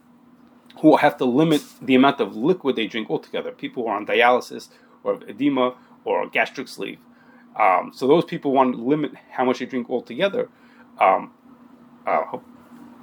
who 0.81 0.97
have 0.97 1.17
to 1.17 1.25
limit 1.25 1.63
the 1.81 1.97
amount 1.97 2.21
of 2.21 2.37
liquid 2.37 2.77
they 2.77 2.87
drink 2.87 3.11
altogether. 3.11 3.51
People 3.51 3.83
who 3.83 3.89
are 3.89 3.97
on 3.97 4.07
dialysis 4.07 4.69
or 5.05 5.21
edema 5.29 5.75
or 6.05 6.29
gastric 6.29 6.69
sleeve. 6.69 6.99
Um, 7.59 7.93
so 7.95 8.07
those 8.07 8.25
people 8.25 8.53
want 8.53 8.75
to 8.75 8.83
limit 8.83 9.13
how 9.31 9.45
much 9.45 9.59
they 9.59 9.67
drink 9.67 9.91
altogether. 9.91 10.49
Um, 10.99 11.33
uh, 12.07 12.39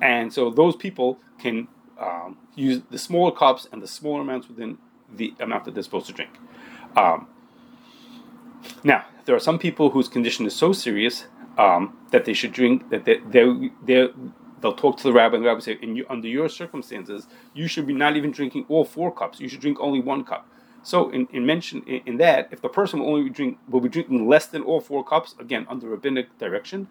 and 0.02 0.34
so 0.34 0.50
those 0.50 0.76
people 0.76 1.20
can 1.40 1.68
um, 2.00 2.38
use 2.56 2.82
the 2.90 2.98
smaller 2.98 3.32
cups 3.32 3.68
and 3.72 3.82
the 3.82 3.88
smaller 3.88 4.22
amounts 4.22 4.48
within 4.48 4.78
the 5.16 5.34
amount 5.40 5.66
that 5.66 5.74
they're 5.74 5.84
supposed 5.84 6.08
to 6.08 6.14
drink. 6.14 6.32
Um, 6.96 7.28
now, 8.84 9.06
there 9.26 9.36
are 9.36 9.40
some 9.40 9.60
people 9.60 9.90
whose 9.92 10.08
condition 10.08 10.46
is 10.46 10.56
so 10.56 10.74
serious 10.74 11.28
um, 11.58 11.98
that 12.12 12.26
they 12.26 12.34
should 12.34 12.52
drink, 12.52 12.90
that 12.90 13.06
they, 13.06 13.20
they, 13.30 13.72
they, 13.86 14.08
they'll 14.62 14.74
talk 14.74 14.98
to 14.98 15.04
the 15.04 15.14
rabbi, 15.14 15.36
and 15.36 15.44
the 15.44 15.48
rabbi 15.48 15.56
will 15.56 15.62
say, 15.62 15.78
you, 15.82 16.06
under 16.10 16.28
your 16.28 16.50
circumstances, 16.50 17.28
you 17.54 17.68
should 17.68 17.86
be 17.86 17.94
not 17.94 18.16
even 18.18 18.32
drinking 18.32 18.66
all 18.70 18.86
four 18.86 19.14
cups. 19.14 19.40
You 19.40 19.48
should 19.48 19.62
drink 19.62 19.78
only 19.80 20.00
one 20.00 20.24
cup. 20.24 20.48
So 20.84 21.10
in, 21.10 21.28
in 21.32 21.46
mention 21.46 21.84
in, 21.84 22.02
in, 22.06 22.18
that, 22.18 22.50
if 22.52 22.62
the 22.62 22.70
person 22.70 23.00
will 23.00 23.10
only 23.10 23.30
drink 23.30 23.58
will 23.68 23.82
be 23.82 23.90
drinking 23.90 24.28
less 24.28 24.46
than 24.48 24.62
all 24.62 24.80
four 24.80 25.04
cups, 25.04 25.36
again 25.40 25.66
under 25.70 25.88
rabbinic 25.88 26.38
direction, 26.38 26.88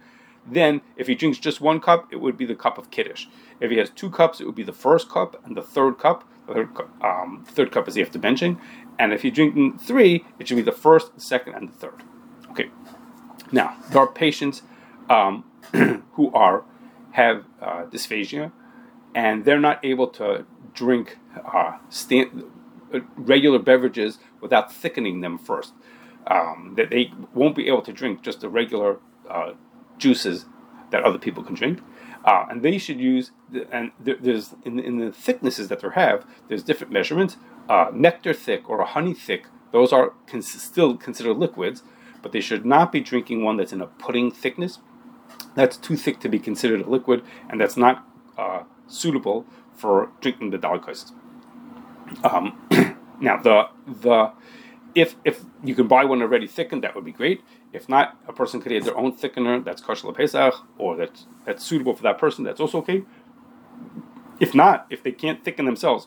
then 0.46 0.80
if 0.96 1.06
he 1.06 1.14
drinks 1.14 1.38
just 1.38 1.60
one 1.60 1.80
cup, 1.80 2.08
it 2.12 2.16
would 2.16 2.36
be 2.36 2.46
the 2.46 2.54
cup 2.54 2.78
of 2.78 2.90
kiddush. 2.90 3.26
If 3.60 3.70
he 3.70 3.78
has 3.78 3.90
two 3.90 4.10
cups, 4.10 4.40
it 4.40 4.46
would 4.46 4.54
be 4.54 4.62
the 4.62 4.72
first 4.72 5.08
cup 5.08 5.40
and 5.44 5.56
the 5.56 5.62
third 5.62 5.98
cup. 5.98 6.24
The 6.46 6.54
third, 6.54 6.68
um, 7.02 7.44
third 7.46 7.72
cup 7.72 7.88
is 7.88 7.98
after 7.98 8.18
benching, 8.18 8.58
and 8.98 9.12
if 9.12 9.22
he's 9.22 9.34
drinking 9.34 9.78
three, 9.78 10.24
it 10.38 10.48
should 10.48 10.56
be 10.56 10.62
the 10.62 10.72
first, 10.72 11.14
the 11.14 11.20
second, 11.20 11.54
and 11.54 11.68
the 11.68 11.74
third. 11.74 12.02
Okay. 12.50 12.70
Now 13.52 13.76
there 13.90 14.00
are 14.00 14.06
patients 14.06 14.62
um, 15.10 15.44
who 16.12 16.32
are 16.32 16.64
have 17.12 17.44
uh, 17.60 17.84
dysphagia, 17.84 18.52
and 19.14 19.44
they're 19.44 19.60
not 19.60 19.84
able 19.84 20.06
to 20.06 20.46
drink 20.72 21.18
uh, 21.52 21.78
stand, 21.88 22.44
regular 23.16 23.58
beverages 23.58 24.18
without 24.40 24.72
thickening 24.72 25.20
them 25.20 25.38
first. 25.38 25.72
Um, 26.26 26.74
that 26.76 26.90
they 26.90 27.12
won't 27.32 27.56
be 27.56 27.68
able 27.68 27.82
to 27.82 27.92
drink 27.92 28.22
just 28.22 28.40
the 28.40 28.48
regular 28.48 28.98
uh, 29.30 29.52
juices 29.96 30.44
that 30.90 31.02
other 31.02 31.18
people 31.18 31.42
can 31.42 31.54
drink. 31.54 31.80
Uh, 32.24 32.46
and 32.50 32.62
they 32.62 32.78
should 32.78 33.00
use, 33.00 33.30
and 33.72 33.92
there's 34.00 34.54
in, 34.64 34.78
in 34.78 34.98
the 34.98 35.12
thicknesses 35.12 35.68
that 35.68 35.80
they 35.80 35.88
have, 35.94 36.26
there's 36.48 36.62
different 36.62 36.92
measurements. 36.92 37.36
Uh, 37.68 37.90
nectar 37.92 38.32
thick 38.32 38.68
or 38.68 38.82
honey 38.84 39.14
thick, 39.14 39.46
those 39.72 39.92
are 39.92 40.12
cons- 40.26 40.62
still 40.62 40.96
considered 40.96 41.36
liquids, 41.36 41.82
but 42.22 42.32
they 42.32 42.40
should 42.40 42.66
not 42.66 42.90
be 42.92 43.00
drinking 43.00 43.44
one 43.44 43.56
that's 43.56 43.72
in 43.72 43.80
a 43.80 43.86
pudding 43.86 44.30
thickness. 44.30 44.78
That's 45.54 45.76
too 45.76 45.96
thick 45.96 46.20
to 46.20 46.28
be 46.28 46.38
considered 46.38 46.80
a 46.82 46.90
liquid, 46.90 47.22
and 47.48 47.60
that's 47.60 47.76
not 47.76 48.06
uh, 48.36 48.62
suitable 48.86 49.46
for 49.74 50.10
drinking 50.20 50.50
the 50.50 50.58
daled 50.58 50.84
kaises. 50.84 51.12
Um, 52.24 52.67
now, 53.20 53.40
the 53.42 53.68
the 53.86 54.32
if 54.94 55.16
if 55.24 55.42
you 55.62 55.74
can 55.74 55.88
buy 55.88 56.04
one 56.04 56.22
already 56.22 56.46
thickened, 56.46 56.82
that 56.84 56.94
would 56.94 57.04
be 57.04 57.12
great. 57.12 57.42
If 57.72 57.88
not, 57.88 58.16
a 58.26 58.32
person 58.32 58.60
could 58.60 58.72
add 58.72 58.84
their 58.84 58.96
own 58.96 59.12
thickener 59.12 59.62
that's 59.64 59.82
kosher 59.82 60.12
pesach, 60.12 60.54
or 60.78 60.96
that's 60.96 61.26
that's 61.44 61.64
suitable 61.64 61.94
for 61.94 62.02
that 62.02 62.18
person. 62.18 62.44
That's 62.44 62.60
also 62.60 62.78
okay. 62.78 63.04
If 64.40 64.54
not, 64.54 64.86
if 64.90 65.02
they 65.02 65.12
can't 65.12 65.44
thicken 65.44 65.64
themselves, 65.64 66.06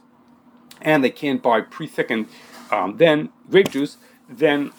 and 0.82 1.04
they 1.04 1.10
can't 1.10 1.42
buy 1.44 1.62
pre-thickened, 1.62 2.28
um, 2.72 2.98
then 2.98 3.30
grape 3.50 3.70
juice, 3.70 3.98
then 4.30 4.72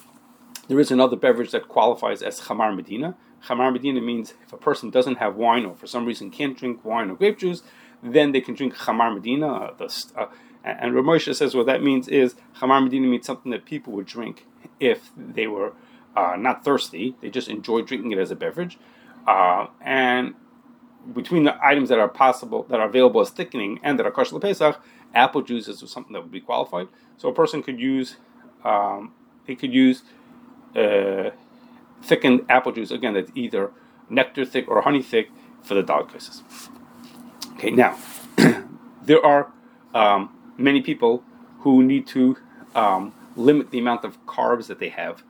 there 0.68 0.80
is 0.80 0.90
another 0.90 1.16
beverage 1.16 1.50
that 1.50 1.68
qualifies 1.68 2.22
as 2.22 2.40
chamar 2.40 2.74
medina. 2.74 3.16
Chamar 3.46 3.72
medina 3.72 4.00
means 4.00 4.34
if 4.42 4.52
a 4.52 4.56
person 4.56 4.90
doesn't 4.90 5.16
have 5.16 5.36
wine 5.36 5.66
or 5.66 5.74
for 5.74 5.86
some 5.86 6.06
reason 6.06 6.30
can't 6.30 6.56
drink 6.56 6.84
wine 6.84 7.10
or 7.10 7.14
grape 7.14 7.38
juice, 7.38 7.62
then 8.02 8.32
they 8.32 8.40
can 8.40 8.54
drink 8.54 8.74
chamar 8.74 9.14
medina. 9.14 9.52
Uh, 9.52 9.74
the, 9.76 10.12
uh, 10.16 10.26
and 10.64 10.94
Rav 10.94 11.04
Moshe 11.04 11.34
says 11.34 11.54
what 11.54 11.66
that 11.66 11.82
means 11.82 12.08
is 12.08 12.34
chamar 12.60 12.82
medina 12.82 13.06
means 13.06 13.26
something 13.26 13.50
that 13.52 13.64
people 13.64 13.92
would 13.94 14.06
drink 14.06 14.46
if 14.78 15.10
they 15.16 15.46
were 15.46 15.72
uh, 16.16 16.36
not 16.38 16.64
thirsty; 16.64 17.16
they 17.20 17.30
just 17.30 17.48
enjoy 17.48 17.82
drinking 17.82 18.12
it 18.12 18.18
as 18.18 18.30
a 18.30 18.36
beverage. 18.36 18.78
Uh, 19.26 19.66
and 19.80 20.34
between 21.14 21.44
the 21.44 21.56
items 21.64 21.88
that 21.88 21.98
are 21.98 22.08
possible, 22.08 22.64
that 22.64 22.80
are 22.80 22.88
available 22.88 23.20
as 23.20 23.30
thickening, 23.30 23.80
and 23.82 23.98
that 23.98 24.06
are 24.06 24.10
kosher 24.10 24.38
pesach, 24.38 24.80
apple 25.14 25.42
juice 25.42 25.68
is 25.68 25.78
something 25.90 26.12
that 26.12 26.22
would 26.22 26.30
be 26.30 26.40
qualified. 26.40 26.88
So 27.16 27.28
a 27.28 27.34
person 27.34 27.62
could 27.62 27.80
use, 27.80 28.16
um, 28.64 29.12
they 29.46 29.54
could 29.54 29.72
use 29.72 30.02
uh, 30.76 31.30
thickened 32.02 32.46
apple 32.48 32.72
juice 32.72 32.90
again. 32.90 33.14
That's 33.14 33.30
either 33.34 33.72
nectar 34.08 34.44
thick 34.44 34.68
or 34.68 34.82
honey 34.82 35.02
thick 35.02 35.30
for 35.62 35.74
the 35.74 35.82
daled 35.82 36.12
kaises. 36.12 36.42
Okay, 37.54 37.70
now 37.70 37.96
there 39.02 39.24
are 39.24 39.52
um, 39.94 40.36
many 40.62 40.80
people 40.80 41.22
who 41.60 41.82
need 41.82 42.06
to 42.08 42.36
um, 42.74 43.12
limit 43.36 43.70
the 43.70 43.78
amount 43.78 44.04
of 44.04 44.24
carbs 44.26 44.66
that 44.66 44.78
they 44.78 44.88
have. 44.88 45.22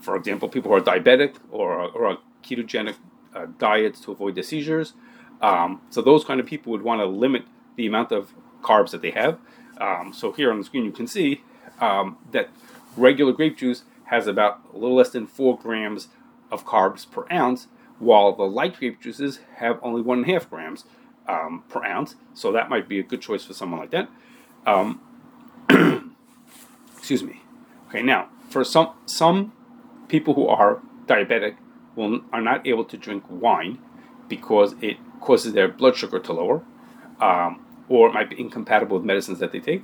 For 0.00 0.16
example, 0.16 0.48
people 0.48 0.70
who 0.70 0.76
are 0.76 0.80
diabetic 0.80 1.36
or, 1.50 1.90
or 1.90 2.18
ketogenic 2.42 2.96
uh, 3.34 3.46
diets 3.58 4.00
to 4.00 4.12
avoid 4.12 4.34
the 4.34 4.42
seizures. 4.42 4.94
Um, 5.42 5.80
so 5.90 6.00
those 6.00 6.24
kind 6.24 6.40
of 6.40 6.46
people 6.46 6.72
would 6.72 6.82
want 6.82 7.00
to 7.00 7.06
limit 7.06 7.44
the 7.76 7.86
amount 7.86 8.12
of 8.12 8.32
carbs 8.62 8.90
that 8.90 9.02
they 9.02 9.10
have. 9.10 9.38
Um, 9.78 10.12
so 10.14 10.32
here 10.32 10.50
on 10.50 10.58
the 10.58 10.64
screen 10.64 10.84
you 10.84 10.92
can 10.92 11.06
see 11.06 11.42
um, 11.80 12.16
that 12.32 12.48
regular 12.96 13.32
grape 13.32 13.58
juice 13.58 13.84
has 14.04 14.26
about 14.26 14.60
a 14.72 14.78
little 14.78 14.96
less 14.96 15.10
than 15.10 15.26
four 15.26 15.58
grams 15.58 16.08
of 16.50 16.64
carbs 16.64 17.10
per 17.10 17.26
ounce, 17.30 17.66
while 17.98 18.32
the 18.34 18.44
light 18.44 18.78
grape 18.78 19.00
juices 19.00 19.40
have 19.56 19.78
only 19.82 20.00
one 20.00 20.18
and 20.18 20.28
a 20.28 20.32
half 20.32 20.48
grams 20.48 20.84
um, 21.28 21.64
per 21.68 21.84
ounce. 21.84 22.14
So 22.34 22.52
that 22.52 22.70
might 22.70 22.88
be 22.88 22.98
a 22.98 23.02
good 23.02 23.20
choice 23.20 23.44
for 23.44 23.52
someone 23.52 23.80
like 23.80 23.90
that. 23.90 24.08
Um, 24.66 25.00
excuse 26.96 27.22
me. 27.22 27.42
Okay, 27.88 28.02
now 28.02 28.28
for 28.50 28.64
some 28.64 28.90
some 29.06 29.52
people 30.08 30.34
who 30.34 30.46
are 30.48 30.82
diabetic 31.06 31.56
will 31.94 32.20
are 32.32 32.40
not 32.40 32.66
able 32.66 32.84
to 32.84 32.96
drink 32.96 33.22
wine 33.30 33.78
because 34.28 34.74
it 34.82 34.96
causes 35.20 35.52
their 35.52 35.68
blood 35.68 35.96
sugar 35.96 36.18
to 36.18 36.32
lower, 36.32 36.62
um, 37.20 37.64
or 37.88 38.08
it 38.08 38.12
might 38.12 38.28
be 38.28 38.38
incompatible 38.40 38.96
with 38.96 39.06
medicines 39.06 39.38
that 39.38 39.52
they 39.52 39.60
take. 39.60 39.82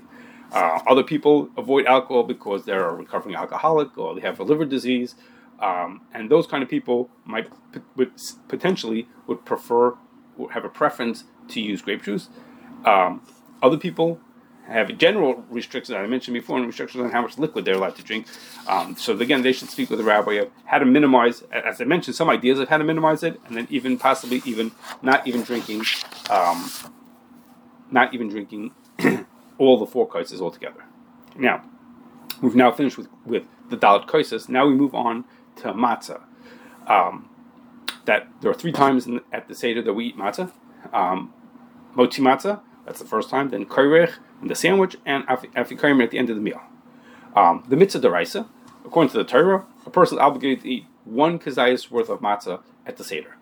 Uh, 0.52 0.80
other 0.86 1.02
people 1.02 1.48
avoid 1.56 1.86
alcohol 1.86 2.24
because 2.24 2.64
they're 2.64 2.88
a 2.88 2.94
recovering 2.94 3.34
alcoholic 3.34 3.96
or 3.96 4.14
they 4.14 4.20
have 4.20 4.38
a 4.38 4.42
liver 4.42 4.66
disease, 4.66 5.14
um, 5.60 6.00
and 6.12 6.30
those 6.30 6.46
kind 6.46 6.62
of 6.62 6.68
people 6.68 7.08
might 7.24 7.48
would 7.96 8.12
potentially 8.48 9.08
would 9.26 9.44
prefer 9.44 9.94
or 10.36 10.52
have 10.52 10.64
a 10.64 10.68
preference 10.68 11.24
to 11.48 11.60
use 11.60 11.82
grape 11.82 12.02
juice. 12.02 12.28
Um, 12.84 13.22
other 13.62 13.76
people 13.78 14.20
have 14.66 14.96
general 14.98 15.44
restrictions 15.50 15.88
that 15.88 16.02
I 16.02 16.06
mentioned 16.06 16.34
before, 16.34 16.56
and 16.56 16.66
restrictions 16.66 17.02
on 17.04 17.10
how 17.10 17.22
much 17.22 17.38
liquid 17.38 17.64
they're 17.64 17.74
allowed 17.74 17.96
to 17.96 18.02
drink. 18.02 18.26
Um, 18.66 18.96
so 18.96 19.16
again, 19.18 19.42
they 19.42 19.52
should 19.52 19.70
speak 19.70 19.90
with 19.90 19.98
the 19.98 20.04
rabbi 20.04 20.34
of 20.34 20.50
how 20.64 20.78
to 20.78 20.84
minimize, 20.84 21.42
as 21.50 21.80
I 21.80 21.84
mentioned, 21.84 22.16
some 22.16 22.30
ideas 22.30 22.58
of 22.58 22.68
how 22.68 22.78
to 22.78 22.84
minimize 22.84 23.22
it, 23.22 23.40
and 23.46 23.56
then 23.56 23.66
even 23.70 23.98
possibly 23.98 24.42
even 24.44 24.72
not 25.02 25.26
even 25.26 25.42
drinking, 25.42 25.82
um, 26.30 26.70
not 27.90 28.14
even 28.14 28.28
drinking 28.28 28.72
all 29.58 29.78
the 29.78 29.86
four 29.86 30.08
kaises 30.08 30.40
altogether. 30.40 30.84
Now, 31.36 31.64
we've 32.40 32.54
now 32.54 32.70
finished 32.70 32.98
with, 32.98 33.08
with 33.24 33.44
the 33.68 33.76
daled 33.76 34.06
kaises. 34.06 34.48
Now 34.48 34.66
we 34.66 34.74
move 34.74 34.94
on 34.94 35.24
to 35.56 35.72
matzah. 35.72 36.22
Um, 36.86 37.28
that 38.04 38.28
there 38.40 38.50
are 38.50 38.54
three 38.54 38.72
times 38.72 39.04
the, 39.04 39.22
at 39.32 39.48
the 39.48 39.54
seder 39.54 39.82
that 39.82 39.92
we 39.92 40.06
eat 40.06 40.16
matzah. 40.16 40.50
Um, 40.92 41.32
motzi 41.96 42.20
matzah, 42.20 42.60
that's 42.84 42.98
the 42.98 43.06
first 43.06 43.30
time. 43.30 43.50
Then 43.50 43.66
koirech, 43.66 44.14
in 44.40 44.48
the 44.48 44.54
sandwich, 44.54 44.96
and 45.06 45.26
afikomen 45.26 46.02
at 46.02 46.10
the 46.10 46.18
end 46.18 46.30
of 46.30 46.36
the 46.36 46.42
meal. 46.42 46.60
Um, 47.34 47.64
the 47.68 47.76
mitzvah 47.76 48.00
deraisa, 48.00 48.46
according 48.84 49.10
to 49.12 49.18
the 49.18 49.24
Torah, 49.24 49.64
a 49.86 49.90
person 49.90 50.18
is 50.18 50.22
obligated 50.22 50.62
to 50.62 50.70
eat 50.70 50.86
one 51.04 51.38
kazayas 51.38 51.90
worth 51.90 52.08
of 52.08 52.20
matzah 52.20 52.60
at 52.86 52.96
the 52.96 53.04
seder. 53.04 53.36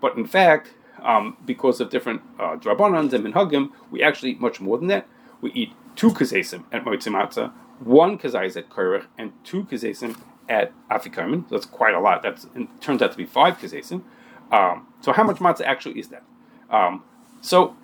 But 0.00 0.16
in 0.16 0.26
fact, 0.26 0.74
um, 1.02 1.36
because 1.44 1.80
of 1.80 1.90
different 1.90 2.22
uh, 2.38 2.56
drabanans 2.56 3.12
and 3.12 3.24
minhagim, 3.24 3.70
we 3.90 4.02
actually 4.02 4.32
eat 4.32 4.40
much 4.40 4.60
more 4.60 4.78
than 4.78 4.88
that. 4.88 5.06
We 5.40 5.52
eat 5.52 5.72
two 5.94 6.10
kazesim 6.10 6.64
at 6.72 6.84
moitzi 6.84 7.12
matzah, 7.12 7.52
one 7.80 8.18
kazayas 8.18 8.56
at 8.56 8.68
koirech, 8.70 9.06
and 9.16 9.32
two 9.44 9.64
kazesim 9.64 10.18
at 10.48 10.72
afikomen. 10.88 11.48
So 11.48 11.56
that's 11.56 11.66
quite 11.66 11.94
a 11.94 12.00
lot. 12.00 12.22
That 12.22 12.44
turns 12.80 13.02
out 13.02 13.12
to 13.12 13.16
be 13.16 13.26
five 13.26 13.58
kazesim. 13.58 14.02
Um, 14.50 14.86
so 15.00 15.12
how 15.12 15.24
much 15.24 15.36
matzah 15.36 15.62
actually 15.62 15.98
is 16.00 16.08
that? 16.08 16.22
Um, 16.70 17.04
so 17.40 17.76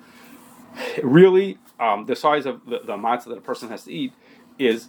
really, 1.03 1.59
um, 1.81 2.07
the 2.07 2.17
size 2.17 2.47
of 2.47 2.65
the, 2.67 2.81
the 2.85 2.97
matzah 2.97 3.27
that 3.27 3.39
a 3.39 3.43
person 3.43 3.69
has 3.69 3.85
to 3.85 3.93
eat 3.93 4.13
is 4.59 4.89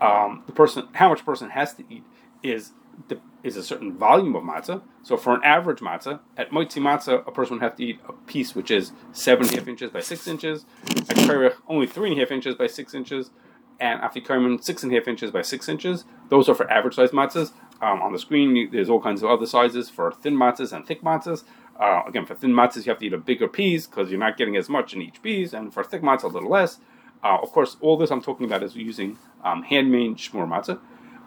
um, 0.00 0.42
the 0.46 0.52
person 0.52 0.88
how 0.92 1.08
much 1.08 1.22
a 1.22 1.24
person 1.24 1.50
has 1.50 1.74
to 1.74 1.84
eat 1.88 2.04
is 2.42 2.72
the, 3.08 3.20
is 3.42 3.56
a 3.56 3.62
certain 3.62 3.96
volume 3.96 4.34
of 4.36 4.42
matzah. 4.42 4.82
So 5.02 5.16
for 5.16 5.34
an 5.34 5.42
average 5.44 5.80
matzah, 5.80 6.20
at 6.36 6.50
moitzi 6.50 6.80
matzah, 6.80 7.26
a 7.26 7.30
person 7.30 7.54
would 7.56 7.62
have 7.62 7.76
to 7.76 7.84
eat 7.84 8.00
a 8.08 8.12
piece 8.12 8.54
which 8.54 8.70
is 8.70 8.92
seven 9.12 9.46
and 9.46 9.54
a 9.54 9.58
half 9.58 9.68
inches 9.68 9.90
by 9.90 10.00
six 10.00 10.26
inches. 10.26 10.64
At 10.88 11.16
kerech, 11.16 11.54
only 11.68 11.86
three 11.86 12.10
and 12.10 12.18
a 12.18 12.20
half 12.20 12.32
inches 12.32 12.54
by 12.54 12.66
six 12.66 12.94
inches, 12.94 13.30
and 13.78 14.00
afikomen, 14.00 14.62
six 14.62 14.82
and 14.82 14.92
a 14.92 14.96
half 14.96 15.08
inches 15.08 15.30
by 15.30 15.42
six 15.42 15.68
inches. 15.68 16.04
Those 16.28 16.48
are 16.48 16.54
for 16.54 16.70
average 16.70 16.94
size 16.94 17.10
matzahs. 17.10 17.52
Um, 17.82 18.00
on 18.00 18.12
the 18.12 18.18
screen, 18.18 18.70
there's 18.72 18.88
all 18.88 19.00
kinds 19.00 19.22
of 19.22 19.30
other 19.30 19.46
sizes 19.46 19.90
for 19.90 20.10
thin 20.10 20.34
matzahs 20.34 20.72
and 20.72 20.86
thick 20.86 21.02
matzahs. 21.02 21.44
Uh, 21.78 22.02
again, 22.06 22.24
for 22.24 22.34
thin 22.34 22.52
matzahs, 22.52 22.86
you 22.86 22.90
have 22.90 22.98
to 22.98 23.06
eat 23.06 23.12
a 23.12 23.18
bigger 23.18 23.48
piece 23.48 23.86
because 23.86 24.10
you're 24.10 24.20
not 24.20 24.36
getting 24.36 24.56
as 24.56 24.68
much 24.68 24.94
in 24.94 25.02
each 25.02 25.22
piece, 25.22 25.52
and 25.52 25.72
for 25.72 25.84
thick 25.84 26.02
matzah, 26.02 26.24
a 26.24 26.28
little 26.28 26.50
less. 26.50 26.78
Uh, 27.22 27.38
of 27.42 27.50
course, 27.52 27.76
all 27.80 27.96
this 27.96 28.10
I'm 28.10 28.22
talking 28.22 28.46
about 28.46 28.62
is 28.62 28.76
using 28.76 29.18
um, 29.44 29.62
handmade 29.62 30.16
shmur 30.16 30.48
matzah, 30.48 30.78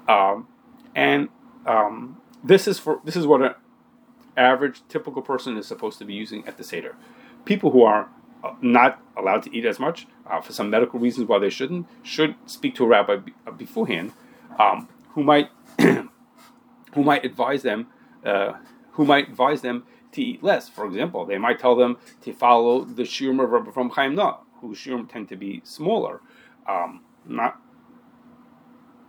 um, 0.09 0.47
and 0.95 1.29
um, 1.65 2.17
this 2.43 2.67
is 2.67 2.79
for 2.79 2.99
this 3.03 3.15
is 3.15 3.27
what 3.27 3.41
an 3.41 3.53
average 4.37 4.81
typical 4.87 5.21
person 5.21 5.57
is 5.57 5.67
supposed 5.67 5.99
to 5.99 6.05
be 6.05 6.13
using 6.13 6.47
at 6.47 6.57
the 6.57 6.63
seder. 6.63 6.95
People 7.45 7.71
who 7.71 7.83
are 7.83 8.09
uh, 8.43 8.53
not 8.61 9.01
allowed 9.17 9.43
to 9.43 9.55
eat 9.55 9.65
as 9.65 9.79
much 9.79 10.07
uh, 10.25 10.41
for 10.41 10.53
some 10.53 10.69
medical 10.69 10.99
reasons 10.99 11.27
why 11.27 11.37
they 11.37 11.49
shouldn't 11.49 11.87
should 12.01 12.35
speak 12.45 12.73
to 12.75 12.85
a 12.85 12.87
rabbi 12.87 13.17
be, 13.17 13.33
uh, 13.45 13.51
beforehand, 13.51 14.13
um, 14.57 14.87
who 15.09 15.23
might 15.23 15.49
who 15.79 17.03
might 17.03 17.23
advise 17.23 17.61
them 17.61 17.87
who 18.99 19.05
might 19.05 19.29
advise 19.29 19.61
them 19.61 19.83
to 20.11 20.21
eat 20.21 20.43
less. 20.43 20.69
For 20.69 20.85
example, 20.85 21.25
they 21.25 21.37
might 21.37 21.59
tell 21.59 21.75
them 21.75 21.97
to 22.21 22.33
follow 22.33 22.83
the 22.83 23.03
shiur 23.03 23.43
of 23.43 23.49
Rabbi 23.49 23.71
from 23.71 23.89
Chaim 23.91 24.15
Naeh, 24.15 24.37
whose 24.61 24.77
shiurim 24.77 25.09
tend 25.09 25.29
to 25.29 25.35
be 25.35 25.61
smaller. 25.63 26.21
Um, 26.67 27.01
not 27.25 27.59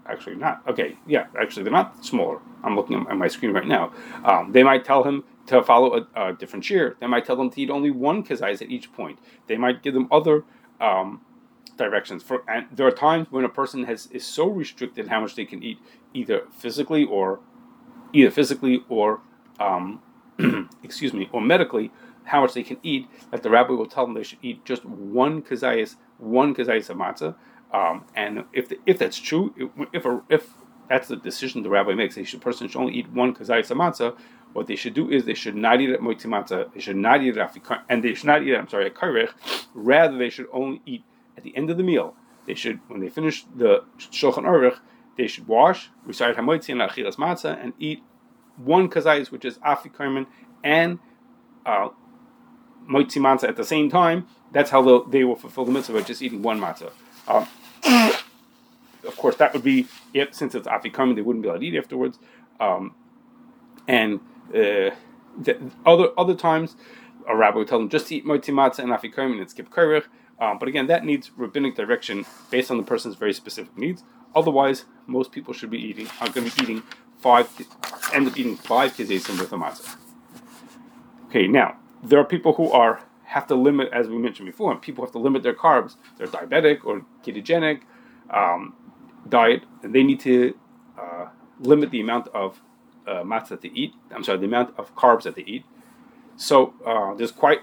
actually 0.07 0.37
not 0.37 0.63
okay. 0.67 0.97
Yeah, 1.07 1.27
actually 1.41 1.63
they're 1.65 1.73
not 1.73 2.05
smaller. 2.05 2.41
I'm 2.63 2.77
looking 2.77 3.07
at 3.09 3.17
my 3.17 3.29
screen 3.29 3.53
right 3.53 3.67
now. 3.67 3.93
Um, 4.25 4.53
they 4.53 4.63
might 4.63 4.85
tell 4.85 5.05
him 5.05 5.25
to 5.47 5.63
follow 5.63 6.07
a, 6.15 6.29
a, 6.29 6.33
different 6.35 6.65
shiur. 6.65 6.99
They 7.01 7.07
might 7.07 7.25
tell 7.25 7.37
them 7.37 7.51
to 7.51 7.61
eat 7.61 7.71
only 7.71 7.91
one 7.91 8.23
kazais 8.23 8.61
at 8.63 8.71
each 8.71 8.93
point. 8.93 9.19
They 9.47 9.57
might 9.57 9.83
give 9.83 9.95
them 9.95 10.09
other 10.11 10.45
um, 10.81 11.23
directions. 11.77 12.23
For 12.23 12.43
and 12.49 12.67
there 12.73 12.87
are 12.87 12.93
times 12.93 13.29
when 13.31 13.45
a 13.45 13.49
person 13.49 13.85
has 13.85 14.07
is 14.09 14.25
so 14.25 14.49
restricted 14.49 15.09
how 15.09 15.21
much 15.21 15.35
they 15.35 15.45
can 15.45 15.63
eat, 15.63 15.79
either 16.13 16.47
physically 16.57 17.05
or 17.05 17.41
either 18.13 18.31
physically 18.31 18.85
or 18.89 19.21
um, 19.59 20.03
excuse 20.83 21.13
me, 21.13 21.29
or 21.33 21.41
medically, 21.41 21.91
how 22.25 22.43
much 22.43 22.55
they 22.55 22.63
can 22.63 22.79
eat, 22.83 23.09
that 23.31 23.43
the 23.43 23.51
rabbi 23.51 23.73
will 23.73 23.87
tell 23.87 24.07
them 24.07 24.15
they 24.15 24.23
should 24.23 24.39
eat 24.43 24.65
just 24.65 24.85
one 24.85 25.43
kazayas, 25.43 25.97
one 26.19 26.55
kazayas 26.55 26.91
of 26.91 26.97
matzah. 26.97 27.35
Um, 27.73 28.05
and 28.15 28.45
if 28.53 28.69
the, 28.69 28.79
if 28.87 28.99
that's 28.99 29.19
true, 29.19 29.55
if 29.93 30.05
a, 30.05 30.23
if 30.29 30.51
that's 30.89 31.09
the 31.09 31.17
decision 31.17 31.63
the 31.63 31.71
rabbi 31.71 31.95
makes, 31.95 32.17
a 32.17 32.39
person 32.39 32.69
should 32.69 32.81
only 32.81 32.95
eat 32.95 33.11
one 33.11 33.35
kazayas 33.35 33.71
of 33.71 33.79
matzah. 33.79 34.17
what 34.53 34.67
they 34.67 34.77
should 34.77 34.95
do 34.95 35.11
is 35.11 35.25
they 35.25 35.35
should 35.35 35.57
not 35.57 35.81
eat 35.81 35.91
at 35.91 36.01
moitzi 36.01 36.27
matzah. 36.27 36.73
They 36.73 36.81
should 36.81 36.97
not 36.97 37.23
eat 37.23 37.37
at 37.37 37.53
afikar, 37.53 37.83
and 37.89 38.03
they 38.03 38.15
should 38.15 38.27
not 38.27 38.43
eat. 38.43 38.55
I'm 38.57 38.69
sorry, 38.69 38.87
at 38.87 38.95
karech. 38.95 39.31
Rather, 39.75 40.19
they 40.19 40.31
should 40.31 40.47
only 40.53 40.83
eat 40.87 41.05
at 41.37 41.45
the 41.45 41.57
end 41.57 41.71
of 41.71 41.77
the 41.77 41.83
meal. 41.85 42.15
They 42.47 42.55
should, 42.55 42.81
when 42.89 43.01
they 43.01 43.09
finish 43.09 43.45
the 43.55 43.85
shulchan 43.99 44.45
aruch, 44.45 44.79
they 45.17 45.27
should 45.27 45.47
wash, 45.47 45.91
recite 46.05 46.37
hamoitzi 46.37 46.71
and 46.71 46.81
achilas 46.81 47.17
matzah, 47.17 47.63
and 47.63 47.73
eat 47.79 48.03
one 48.65 48.89
kazayis, 48.89 49.31
which 49.31 49.45
is 49.45 49.59
afikomen 49.59 50.27
and 50.63 50.99
uh, 51.67 51.89
matzah 52.89 53.49
at 53.49 53.57
the 53.57 53.65
same 53.65 53.91
time. 53.91 54.27
That's 54.53 54.71
how 54.71 55.05
they 55.05 55.25
will 55.25 55.37
fulfill 55.37 55.65
the 55.65 55.73
mitzvah 55.73 56.03
just 56.03 56.23
eating 56.23 56.43
one 56.43 56.61
matzah. 56.61 56.91
Um, 57.29 57.47
of 59.07 59.17
course, 59.17 59.37
that 59.37 59.53
would 59.53 59.63
be 59.63 59.87
if 60.13 60.35
since 60.35 60.55
it's 60.55 60.67
afikomen, 60.67 61.15
they 61.15 61.23
wouldn't 61.23 61.43
be 61.43 61.49
allowed 61.49 61.61
to 61.61 61.67
eat 61.67 61.77
afterwards. 61.77 62.19
Um, 62.59 62.95
and 63.87 64.21
uh, 64.55 64.91
other 65.87 66.09
other 66.19 66.35
times, 66.35 66.77
a 67.29 67.37
rabbi 67.37 67.59
would 67.59 67.69
tell 67.69 67.79
them 67.79 67.89
just 67.89 68.11
eat 68.11 68.25
moitzi 68.25 68.53
matzah 68.53 68.81
and 68.81 68.91
afikomen 68.91 69.41
and 69.41 69.49
skip 69.49 69.71
kirich. 69.71 70.05
Um, 70.41 70.59
but 70.59 70.69
again, 70.69 70.87
that 70.87 71.05
needs 71.05 71.31
rabbinic 71.37 71.77
direction 71.77 72.25
based 72.51 72.71
on 72.71 72.79
the 72.79 72.83
person's 72.83 73.15
very 73.15 73.35
specific 73.35 73.77
needs. 73.77 74.03
Otherwise, 74.35 74.85
most 75.07 75.33
people 75.33 75.53
should 75.53 75.71
be 75.71 75.79
eating 75.79 76.09
are 76.21 76.29
going 76.31 76.49
to 76.49 76.57
be 76.57 76.63
eating 76.63 76.83
five, 77.21 77.49
end 78.13 78.27
up 78.27 78.39
eating 78.39 78.57
five 78.57 78.95
kizesim 78.95 79.39
with 79.39 79.53
a 79.53 79.57
matzah. 79.57 79.97
Okay, 81.27 81.47
now 81.47 81.77
there 82.03 82.19
are 82.19 82.25
people 82.25 82.53
who 82.55 82.71
are 82.71 83.03
have 83.25 83.47
to 83.47 83.55
limit, 83.55 83.89
as 83.93 84.09
we 84.09 84.19
mentioned 84.19 84.47
before, 84.47 84.73
and 84.73 84.83
people 84.83 85.05
have 85.05 85.13
to 85.13 85.19
limit 85.19 85.45
their 85.45 85.55
carbs. 85.55 85.95
They're 86.17 86.27
diabetic 86.27 86.85
or 86.85 87.05
ketogenic 87.23 87.83
um, 88.29 88.75
diet, 89.29 89.63
and 89.83 89.95
they 89.95 90.03
need 90.03 90.19
to 90.21 90.55
uh, 90.99 91.27
limit 91.61 91.93
the 91.93 92.01
amount 92.01 92.27
of 92.29 92.61
uh, 93.07 93.23
matzah 93.23 93.51
that 93.51 93.61
they 93.61 93.69
eat. 93.69 93.93
I'm 94.11 94.25
sorry, 94.25 94.39
the 94.39 94.47
amount 94.47 94.77
of 94.77 94.97
carbs 94.97 95.23
that 95.23 95.37
they 95.37 95.43
eat. 95.43 95.65
So 96.37 96.75
uh, 96.85 97.15
there's 97.15 97.31
quite 97.31 97.61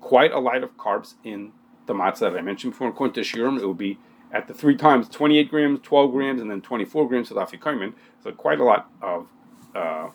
quite 0.00 0.32
a 0.32 0.38
lot 0.38 0.62
of 0.62 0.76
carbs 0.76 1.14
in 1.24 1.52
the 1.86 1.94
matzah 1.94 2.30
that 2.30 2.36
I 2.36 2.42
mentioned 2.42 2.74
before. 2.74 2.88
According 2.88 3.14
to 3.14 3.20
Shiurim, 3.22 3.58
it 3.58 3.64
will 3.64 3.74
be 3.74 3.98
at 4.34 4.48
the 4.48 4.54
three 4.54 4.76
times 4.76 5.08
28 5.08 5.48
grams, 5.48 5.80
12 5.82 6.12
grams, 6.12 6.42
and 6.42 6.50
then 6.50 6.60
24 6.60 7.08
grams 7.08 7.30
of 7.30 7.36
afikomen. 7.36 7.94
So 8.22 8.32
quite 8.32 8.60
a 8.60 8.64
lot 8.64 8.90
of 9.00 9.28
uh, 9.74 10.08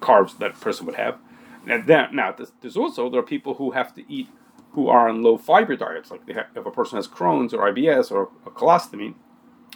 carbs 0.00 0.36
that 0.38 0.60
person 0.60 0.84
would 0.86 0.96
have. 0.96 1.18
And 1.66 1.86
then, 1.86 2.14
now, 2.14 2.34
there's 2.60 2.76
also 2.76 3.08
there 3.08 3.20
are 3.20 3.24
people 3.24 3.54
who 3.54 3.70
have 3.72 3.94
to 3.94 4.12
eat 4.12 4.28
who 4.72 4.88
are 4.88 5.08
on 5.08 5.22
low 5.22 5.38
fiber 5.38 5.74
diets, 5.74 6.10
like 6.10 6.28
have, 6.28 6.48
if 6.54 6.66
a 6.66 6.70
person 6.70 6.96
has 6.96 7.08
Crohn's 7.08 7.54
or 7.54 7.72
IBS 7.72 8.12
or 8.12 8.28
a 8.44 8.50
colostomy. 8.50 9.14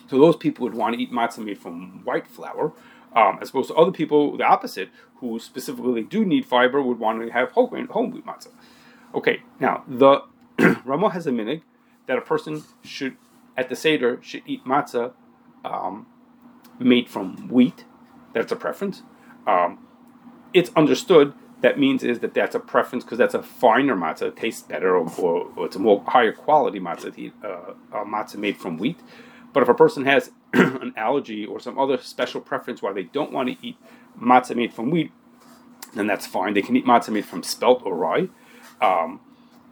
So 0.08 0.18
those 0.18 0.36
people 0.36 0.64
would 0.64 0.74
want 0.74 0.94
to 0.94 1.00
eat 1.00 1.10
matzah 1.10 1.42
made 1.42 1.56
from 1.56 2.04
white 2.04 2.26
flour, 2.26 2.74
um, 3.16 3.38
as 3.40 3.48
opposed 3.48 3.68
to 3.68 3.74
other 3.76 3.92
people, 3.92 4.36
the 4.36 4.44
opposite, 4.44 4.90
who 5.16 5.38
specifically 5.38 6.02
do 6.02 6.24
need 6.24 6.44
fiber, 6.44 6.82
would 6.82 6.98
want 6.98 7.22
to 7.22 7.30
have 7.30 7.52
whole 7.52 7.66
grain, 7.66 7.86
whole 7.86 8.08
wheat 8.08 8.26
matzah. 8.26 8.52
Okay, 9.14 9.42
now 9.58 9.84
the 9.88 10.22
Rama 10.84 11.10
has 11.10 11.26
a 11.26 11.30
minhag 11.30 11.62
that 12.06 12.18
a 12.18 12.20
person 12.20 12.62
should, 12.82 13.16
at 13.60 13.68
the 13.68 13.76
Seder, 13.76 14.18
should 14.22 14.42
eat 14.46 14.64
matzah 14.64 15.12
um, 15.66 16.06
made 16.78 17.10
from 17.10 17.48
wheat. 17.48 17.84
That's 18.32 18.50
a 18.50 18.56
preference. 18.56 19.02
Um, 19.46 19.86
it's 20.54 20.70
understood 20.74 21.34
that 21.60 21.78
means 21.78 22.02
is 22.02 22.20
that 22.20 22.32
that's 22.32 22.54
a 22.54 22.60
preference 22.60 23.04
because 23.04 23.18
that's 23.18 23.34
a 23.34 23.42
finer 23.42 23.94
matzah, 23.94 24.28
it 24.28 24.36
tastes 24.36 24.62
better, 24.62 24.96
or, 24.96 25.10
or, 25.18 25.52
or, 25.56 25.66
it's 25.66 25.76
a 25.76 25.78
more 25.78 26.02
higher 26.08 26.32
quality 26.32 26.80
matzah 26.80 27.16
eat 27.18 27.34
uh, 27.44 27.74
matzah 27.92 28.36
made 28.36 28.56
from 28.56 28.78
wheat. 28.78 28.98
But 29.52 29.62
if 29.62 29.68
a 29.68 29.74
person 29.74 30.06
has 30.06 30.30
an 30.54 30.94
allergy 30.96 31.44
or 31.44 31.60
some 31.60 31.78
other 31.78 31.98
special 31.98 32.40
preference 32.40 32.80
why 32.80 32.94
they 32.94 33.02
don't 33.02 33.30
want 33.30 33.50
to 33.50 33.66
eat 33.66 33.76
matzah 34.18 34.56
made 34.56 34.72
from 34.72 34.90
wheat, 34.90 35.12
then 35.94 36.06
that's 36.06 36.26
fine. 36.26 36.54
They 36.54 36.62
can 36.62 36.76
eat 36.76 36.86
matzah 36.86 37.10
made 37.10 37.26
from 37.26 37.42
spelt 37.42 37.82
or 37.84 37.94
rye. 37.94 38.28
Um, 38.80 39.20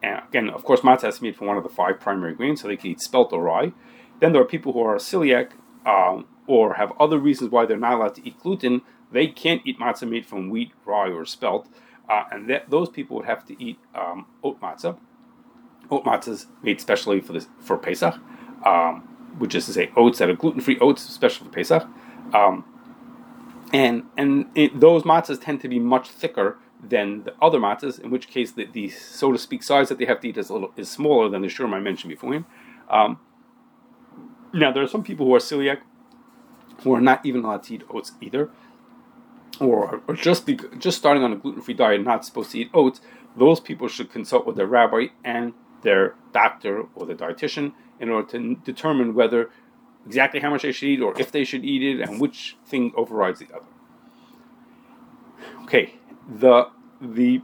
and 0.02 0.22
again, 0.28 0.48
of 0.50 0.64
course, 0.64 0.80
matzah 0.80 1.08
is 1.08 1.20
made 1.20 1.36
from 1.36 1.46
one 1.46 1.56
of 1.56 1.62
the 1.62 1.68
five 1.68 2.00
primary 2.00 2.34
grains, 2.34 2.60
so 2.60 2.68
they 2.68 2.76
can 2.76 2.90
eat 2.90 3.00
spelt 3.00 3.32
or 3.32 3.42
rye. 3.42 3.72
Then 4.20 4.32
there 4.32 4.42
are 4.42 4.46
people 4.46 4.72
who 4.72 4.80
are 4.80 4.96
celiac 4.96 5.50
um, 5.86 6.26
or 6.46 6.74
have 6.74 6.92
other 7.00 7.18
reasons 7.18 7.50
why 7.50 7.66
they're 7.66 7.76
not 7.76 7.94
allowed 7.94 8.14
to 8.16 8.26
eat 8.26 8.38
gluten. 8.40 8.82
They 9.10 9.26
can't 9.26 9.62
eat 9.64 9.78
matzah 9.78 10.08
made 10.08 10.26
from 10.26 10.50
wheat, 10.50 10.72
rye, 10.84 11.10
or 11.10 11.24
spelt, 11.24 11.68
uh, 12.08 12.24
and 12.30 12.48
that, 12.50 12.70
those 12.70 12.88
people 12.88 13.16
would 13.16 13.26
have 13.26 13.44
to 13.46 13.62
eat 13.62 13.78
um, 13.94 14.26
oat 14.42 14.60
matzah. 14.60 14.98
Oat 15.90 16.04
matzah 16.04 16.28
is 16.28 16.46
made 16.62 16.80
specially 16.80 17.20
for 17.20 17.32
this 17.32 17.48
for 17.60 17.78
Pesach, 17.78 18.14
um, 18.64 19.00
which 19.38 19.54
is 19.54 19.66
to 19.66 19.72
say 19.72 19.90
oats 19.96 20.18
that 20.18 20.28
are 20.28 20.36
gluten-free 20.36 20.78
oats, 20.80 21.02
special 21.02 21.46
for 21.46 21.52
Pesach. 21.52 21.86
Um, 22.34 22.64
and 23.72 24.04
and 24.16 24.46
it, 24.54 24.78
those 24.78 25.02
matzahs 25.02 25.40
tend 25.40 25.60
to 25.62 25.68
be 25.68 25.78
much 25.78 26.08
thicker 26.08 26.58
than 26.82 27.24
the 27.24 27.34
other 27.42 27.58
matzahs, 27.58 27.98
in 27.98 28.10
which 28.10 28.28
case 28.28 28.52
the, 28.52 28.66
the, 28.66 28.88
so 28.88 29.32
to 29.32 29.38
speak 29.38 29.62
size 29.62 29.88
that 29.88 29.98
they 29.98 30.04
have 30.04 30.20
to 30.20 30.28
eat 30.28 30.38
is 30.38 30.50
little 30.50 30.72
is 30.76 30.88
smaller 30.88 31.28
than 31.28 31.42
the 31.42 31.48
shiurim 31.48 31.74
I 31.74 31.80
mentioned 31.80 32.10
before. 32.10 32.44
Um, 32.88 33.18
now 34.52 34.72
there 34.72 34.82
are 34.82 34.88
some 34.88 35.02
people 35.02 35.26
who 35.26 35.34
are 35.34 35.40
celiac 35.40 35.80
who 36.82 36.94
are 36.94 37.00
not 37.00 37.26
even 37.26 37.44
allowed 37.44 37.64
to 37.64 37.74
eat 37.74 37.82
oats 37.90 38.12
either, 38.20 38.50
or, 39.60 40.00
or 40.06 40.14
just 40.14 40.46
be, 40.46 40.58
just 40.78 40.98
starting 40.98 41.24
on 41.24 41.32
a 41.32 41.36
gluten 41.36 41.60
free 41.60 41.74
diet, 41.74 41.96
and 41.96 42.04
not 42.04 42.24
supposed 42.24 42.52
to 42.52 42.58
eat 42.60 42.70
oats. 42.72 43.00
Those 43.36 43.60
people 43.60 43.88
should 43.88 44.10
consult 44.10 44.46
with 44.46 44.56
their 44.56 44.66
rabbi 44.66 45.06
and 45.24 45.54
their 45.82 46.14
doctor 46.32 46.84
or 46.94 47.06
the 47.06 47.14
dietitian 47.14 47.72
in 48.00 48.08
order 48.08 48.28
to 48.28 48.56
determine 48.64 49.14
whether 49.14 49.50
exactly 50.06 50.40
how 50.40 50.50
much 50.50 50.62
they 50.62 50.72
should 50.72 50.88
eat 50.88 51.00
or 51.00 51.18
if 51.20 51.30
they 51.32 51.44
should 51.44 51.64
eat 51.64 51.82
it 51.82 52.00
and 52.00 52.20
which 52.20 52.56
thing 52.64 52.92
overrides 52.96 53.40
the 53.40 53.48
other. 53.54 53.66
Okay, 55.64 55.94
the 56.28 56.68
the 57.00 57.42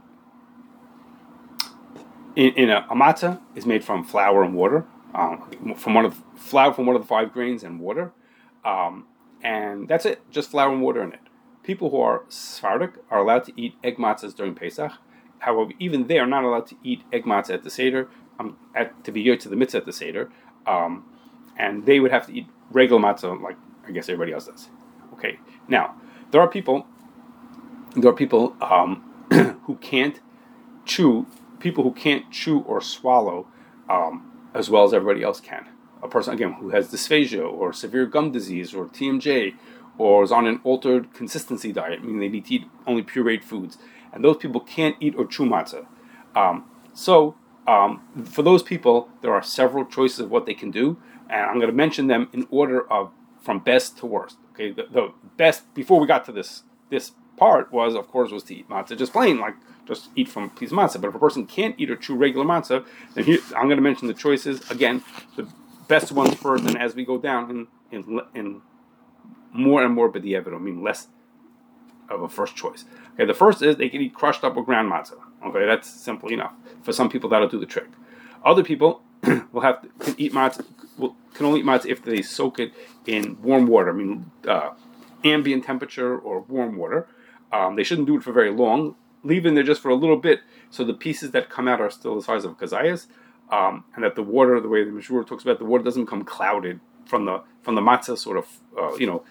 in, 2.35 2.53
in 2.53 2.69
a, 2.69 2.85
a 2.89 2.95
matzah 2.95 3.39
is 3.55 3.65
made 3.65 3.83
from 3.83 4.03
flour 4.03 4.43
and 4.43 4.53
water, 4.53 4.85
um, 5.13 5.75
from 5.77 5.93
one 5.93 6.05
of 6.05 6.21
flour 6.35 6.73
from 6.73 6.85
one 6.85 6.95
of 6.95 7.01
the 7.01 7.07
five 7.07 7.33
grains 7.33 7.63
and 7.63 7.79
water, 7.79 8.11
um, 8.63 9.07
and 9.41 9.87
that's 9.87 10.05
it. 10.05 10.29
Just 10.29 10.51
flour 10.51 10.71
and 10.71 10.81
water 10.81 11.01
in 11.01 11.13
it. 11.13 11.19
People 11.63 11.89
who 11.89 11.99
are 11.99 12.23
Sephardic 12.29 12.93
are 13.09 13.19
allowed 13.19 13.43
to 13.45 13.53
eat 13.59 13.75
egg 13.83 13.97
matzahs 13.97 14.35
during 14.35 14.53
Pesach. 14.53 14.91
However, 15.39 15.71
even 15.79 16.07
they 16.07 16.19
are 16.19 16.27
not 16.27 16.43
allowed 16.43 16.67
to 16.67 16.75
eat 16.83 17.03
egg 17.11 17.23
matzah 17.23 17.55
at 17.55 17.63
the 17.63 17.69
seder, 17.69 18.07
um, 18.39 18.57
at 18.75 19.03
to 19.03 19.11
be 19.11 19.23
here 19.23 19.37
to 19.37 19.49
the 19.49 19.55
mitzvah 19.55 19.79
at 19.79 19.85
the 19.85 19.93
seder, 19.93 20.29
um, 20.67 21.05
and 21.57 21.85
they 21.85 21.99
would 21.99 22.11
have 22.11 22.27
to 22.27 22.33
eat 22.33 22.47
regular 22.71 23.01
matzah 23.01 23.41
like 23.41 23.57
I 23.87 23.91
guess 23.91 24.09
everybody 24.09 24.33
else 24.33 24.47
does. 24.47 24.69
Okay, 25.13 25.39
now 25.67 25.95
there 26.31 26.41
are 26.41 26.47
people 26.47 26.85
there 27.95 28.11
are 28.11 28.15
people 28.15 28.55
um, 28.61 29.03
who 29.65 29.75
can't 29.75 30.19
chew, 30.85 31.25
people 31.59 31.83
who 31.83 31.91
can't 31.91 32.31
chew 32.31 32.59
or 32.61 32.81
swallow 32.81 33.47
um, 33.89 34.31
as 34.53 34.69
well 34.69 34.83
as 34.83 34.93
everybody 34.93 35.23
else 35.23 35.39
can. 35.39 35.67
A 36.03 36.07
person, 36.07 36.33
again, 36.33 36.53
who 36.53 36.69
has 36.69 36.89
dysphagia 36.89 37.51
or 37.51 37.73
severe 37.73 38.05
gum 38.05 38.31
disease 38.31 38.73
or 38.73 38.85
TMJ 38.85 39.55
or 39.97 40.23
is 40.23 40.31
on 40.31 40.45
an 40.45 40.59
altered 40.63 41.13
consistency 41.13 41.71
diet, 41.71 42.03
meaning 42.03 42.19
they 42.19 42.27
need 42.27 42.45
to 42.45 42.55
eat 42.55 42.65
only 42.85 43.01
pureed 43.01 43.43
foods. 43.43 43.77
And 44.13 44.23
those 44.23 44.37
people 44.37 44.61
can't 44.61 44.95
eat 44.99 45.15
or 45.17 45.25
chew 45.25 45.45
matzah. 45.45 45.85
Um, 46.35 46.65
so, 46.93 47.35
um, 47.67 48.01
for 48.25 48.43
those 48.43 48.61
people, 48.61 49.09
there 49.21 49.33
are 49.33 49.41
several 49.41 49.85
choices 49.85 50.19
of 50.19 50.31
what 50.31 50.45
they 50.45 50.53
can 50.53 50.69
do, 50.69 50.97
and 51.29 51.41
I'm 51.41 51.55
going 51.55 51.67
to 51.67 51.75
mention 51.75 52.07
them 52.07 52.29
in 52.31 52.47
order 52.51 52.89
of 52.91 53.11
from 53.41 53.59
best 53.59 53.97
to 53.99 54.05
worst. 54.05 54.37
Okay, 54.53 54.71
the, 54.71 54.83
the 54.91 55.13
best 55.37 55.73
before 55.73 55.99
we 55.99 56.07
got 56.07 56.25
to 56.25 56.31
this 56.31 56.63
this 56.89 57.11
part 57.37 57.71
was, 57.71 57.95
of 57.95 58.07
course, 58.07 58.31
was 58.31 58.43
to 58.43 58.55
eat 58.55 58.69
matzah 58.69 58.97
just 58.97 59.13
plain, 59.13 59.39
like 59.39 59.55
just 59.87 60.09
eat 60.15 60.27
from 60.27 60.45
a 60.45 60.49
piece 60.49 60.71
of 60.71 60.77
matzah. 60.77 61.01
But 61.01 61.09
if 61.09 61.15
a 61.15 61.19
person 61.19 61.45
can't 61.45 61.75
eat 61.77 61.91
or 61.91 61.95
chew 61.95 62.15
regular 62.15 62.45
matzah, 62.45 62.85
then 63.13 63.23
here, 63.23 63.39
I'm 63.55 63.65
going 63.65 63.77
to 63.77 63.81
mention 63.83 64.07
the 64.07 64.13
choices 64.13 64.69
again. 64.71 65.03
The 65.35 65.47
best 65.87 66.11
ones 66.11 66.33
first, 66.35 66.65
and 66.65 66.77
as 66.77 66.95
we 66.95 67.05
go 67.05 67.17
down 67.17 67.49
in 67.49 67.67
in, 67.91 68.19
in 68.33 68.61
more 69.53 69.83
and 69.83 69.93
more 69.93 70.11
b'diavad, 70.11 70.53
I 70.53 70.57
mean 70.57 70.81
less 70.81 71.07
of 72.09 72.21
a 72.21 72.29
first 72.29 72.55
choice. 72.55 72.85
Okay, 73.13 73.25
the 73.25 73.33
first 73.33 73.61
is 73.61 73.77
they 73.77 73.89
can 73.89 74.01
eat 74.01 74.13
crushed 74.13 74.43
up 74.43 74.55
or 74.57 74.63
ground 74.63 74.91
matzah. 74.91 75.19
Okay, 75.45 75.65
that's 75.65 75.89
simple 75.89 76.31
enough. 76.31 76.53
For 76.83 76.91
some 76.91 77.09
people, 77.09 77.29
that'll 77.29 77.47
do 77.47 77.59
the 77.59 77.65
trick. 77.65 77.87
Other 78.43 78.63
people 78.63 79.01
will 79.51 79.61
have 79.61 79.81
to, 79.81 79.87
can 79.99 80.15
eat 80.17 80.33
matzah 80.33 80.65
will, 80.97 81.15
can 81.33 81.45
only 81.45 81.61
eat 81.61 81.65
matzah 81.65 81.87
if 81.87 82.03
they 82.03 82.21
soak 82.21 82.59
it 82.59 82.73
in 83.05 83.41
warm 83.41 83.67
water. 83.67 83.89
I 83.89 83.93
mean, 83.93 84.31
uh, 84.47 84.71
ambient 85.23 85.65
temperature 85.65 86.17
or 86.17 86.41
warm 86.41 86.77
water. 86.77 87.07
Um, 87.51 87.75
they 87.75 87.83
shouldn't 87.83 88.07
do 88.07 88.17
it 88.17 88.23
for 88.23 88.31
very 88.31 88.51
long. 88.51 88.95
Leave 89.23 89.45
it 89.45 89.49
in 89.49 89.55
there 89.55 89.63
just 89.63 89.81
for 89.81 89.89
a 89.89 89.95
little 89.95 90.17
bit, 90.17 90.41
so 90.69 90.83
the 90.83 90.93
pieces 90.93 91.31
that 91.31 91.49
come 91.49 91.67
out 91.67 91.81
are 91.81 91.89
still 91.89 92.15
the 92.15 92.21
size 92.21 92.45
of 92.45 92.57
kazayas, 92.59 93.07
um, 93.51 93.83
and 93.95 94.03
that 94.03 94.15
the 94.15 94.21
water, 94.21 94.59
the 94.59 94.67
way 94.67 94.83
the 94.83 94.91
Mishur 94.91 95.25
talks 95.25 95.43
about, 95.43 95.57
the 95.57 95.65
water 95.65 95.83
doesn't 95.83 96.05
become 96.05 96.23
clouded 96.23 96.79
from 97.05 97.25
the 97.25 97.41
from 97.63 97.73
the 97.73 97.81
matzah, 97.81 98.17
sort 98.17 98.37
of, 98.37 98.47
uh, 98.79 98.95
you 98.97 99.07
know, 99.07 99.23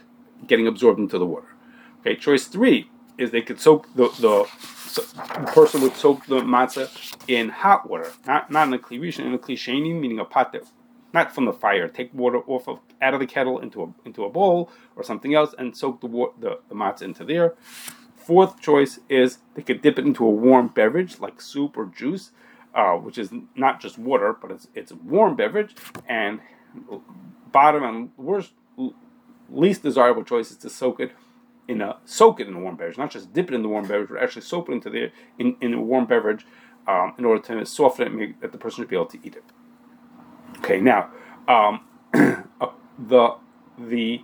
getting 0.46 0.66
absorbed 0.66 0.98
into 0.98 1.18
the 1.18 1.26
water. 1.26 1.46
Okay, 2.00 2.16
choice 2.16 2.46
three 2.46 2.90
is 3.18 3.30
they 3.30 3.42
could 3.42 3.60
soak 3.60 3.86
the 3.94 4.08
the, 4.20 4.46
so 4.88 5.02
the 5.02 5.52
person 5.52 5.80
would 5.82 5.94
soak 5.94 6.26
the 6.26 6.40
matzah 6.40 6.88
in 7.28 7.48
hot 7.50 7.88
water, 7.88 8.10
not 8.26 8.50
not 8.50 8.66
in 8.68 8.74
a 8.74 8.78
kli 8.78 9.18
in 9.18 9.34
a 9.34 9.38
kli 9.38 10.00
meaning 10.00 10.18
a 10.18 10.24
pot 10.24 10.52
that 10.52 10.64
not 11.12 11.32
from 11.32 11.44
the 11.44 11.52
fire. 11.52 11.86
Take 11.88 12.12
water 12.12 12.38
off 12.48 12.68
of 12.68 12.80
out 13.00 13.14
of 13.14 13.20
the 13.20 13.26
kettle 13.26 13.60
into 13.60 13.82
a 13.84 13.94
into 14.04 14.24
a 14.24 14.30
bowl 14.30 14.70
or 14.96 15.04
something 15.04 15.34
else, 15.34 15.54
and 15.56 15.76
soak 15.76 16.00
the 16.00 16.08
the, 16.38 16.58
the 16.68 16.74
matzah 16.74 17.02
into 17.02 17.24
there. 17.24 17.54
Fourth 18.26 18.60
choice 18.60 18.98
is 19.08 19.38
they 19.54 19.62
could 19.62 19.82
dip 19.82 19.98
it 19.98 20.04
into 20.04 20.24
a 20.24 20.30
warm 20.30 20.68
beverage 20.68 21.20
like 21.20 21.40
soup 21.40 21.76
or 21.76 21.86
juice, 21.86 22.30
uh, 22.74 22.94
which 22.94 23.18
is 23.18 23.30
not 23.54 23.80
just 23.80 23.98
water, 23.98 24.36
but 24.40 24.50
it's 24.50 24.68
it's 24.74 24.90
a 24.90 24.96
warm 24.96 25.36
beverage. 25.36 25.74
And 26.08 26.40
bottom 27.52 27.82
and 27.82 28.10
worst, 28.16 28.52
least 29.48 29.82
desirable 29.82 30.24
choice 30.24 30.50
is 30.50 30.56
to 30.58 30.70
soak 30.70 31.00
it 31.00 31.12
in 31.68 31.80
a 31.80 31.96
soak 32.04 32.40
it 32.40 32.48
in 32.48 32.54
a 32.54 32.60
warm 32.60 32.76
beverage, 32.76 32.98
not 32.98 33.10
just 33.10 33.32
dip 33.32 33.48
it 33.48 33.54
in 33.54 33.62
the 33.62 33.68
warm 33.68 33.86
beverage, 33.86 34.08
but 34.10 34.22
actually 34.22 34.42
soak 34.42 34.68
it 34.68 34.72
into 34.72 34.90
the 34.90 35.10
in, 35.38 35.56
in 35.60 35.74
a 35.74 35.80
warm 35.80 36.06
beverage 36.06 36.46
um, 36.86 37.14
in 37.18 37.24
order 37.24 37.42
to 37.42 37.66
soften 37.66 38.06
it, 38.06 38.12
make 38.12 38.40
that 38.40 38.52
the 38.52 38.58
person 38.58 38.82
should 38.82 38.88
be 38.88 38.96
able 38.96 39.06
to 39.06 39.18
eat 39.22 39.36
it. 39.36 39.44
Okay, 40.58 40.80
now 40.80 41.10
um, 41.48 41.80
uh, 42.14 42.68
the 42.98 43.36
the 43.78 44.22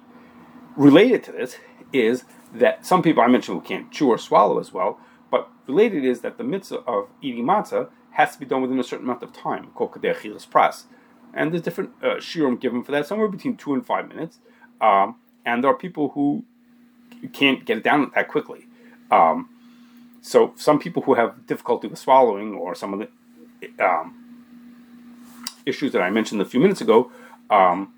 related 0.77 1.23
to 1.25 1.33
this 1.33 1.57
is 1.93 2.25
that 2.55 2.85
some 2.85 3.03
people 3.03 3.23
I 3.23 3.29
mentioned 3.29 3.61
who 3.61 3.67
can't 3.67 3.91
chew 3.91 4.09
or 4.09 4.19
swallow 4.19 4.59
as 4.59 4.73
well, 4.73 4.99
but 5.31 5.49
related 5.67 6.05
is 6.05 6.21
that 6.21 6.39
the 6.39 6.45
mitzvah 6.45 6.81
of 6.87 7.09
eating 7.23 7.45
matzah 7.45 7.89
has 8.13 8.35
to 8.35 8.41
be 8.41 8.47
done 8.47 8.63
within 8.63 8.79
a 8.79 8.85
certain 8.85 9.07
amount 9.07 9.23
of 9.23 9.33
time, 9.33 9.69
called 9.75 9.93
pras. 9.93 10.85
And 11.33 11.53
there's 11.53 11.63
different 11.63 11.91
uh, 12.03 12.17
shiurim 12.17 12.61
given 12.61 12.83
for 12.83 12.93
that, 12.93 13.07
somewhere 13.07 13.29
between 13.29 13.57
two 13.57 13.73
and 13.73 13.87
five 13.87 14.09
minutes. 14.09 14.39
Um, 14.81 15.17
and 15.47 15.63
there 15.63 15.71
are 15.71 15.77
people 15.77 16.11
who 16.11 16.45
can't 17.33 17.65
get 17.65 17.79
it 17.79 17.85
down 17.85 18.11
that 18.15 18.29
quickly. 18.29 18.67
Um, 19.11 19.49
so 20.23 20.53
some 20.57 20.79
people 20.79 21.03
who 21.03 21.15
have 21.15 21.47
difficulty 21.47 21.87
with 21.87 21.99
swallowing, 21.99 22.55
or 22.55 22.75
some 22.75 22.93
of 22.95 23.01
the 23.01 23.85
um, 23.85 24.17
issues 25.65 25.93
that 25.93 26.03
I 26.03 26.11
mentioned 26.11 26.41
a 26.41 26.45
few 26.45 26.61
minutes 26.61 26.81
ago, 26.81 27.13
um, 27.49 27.95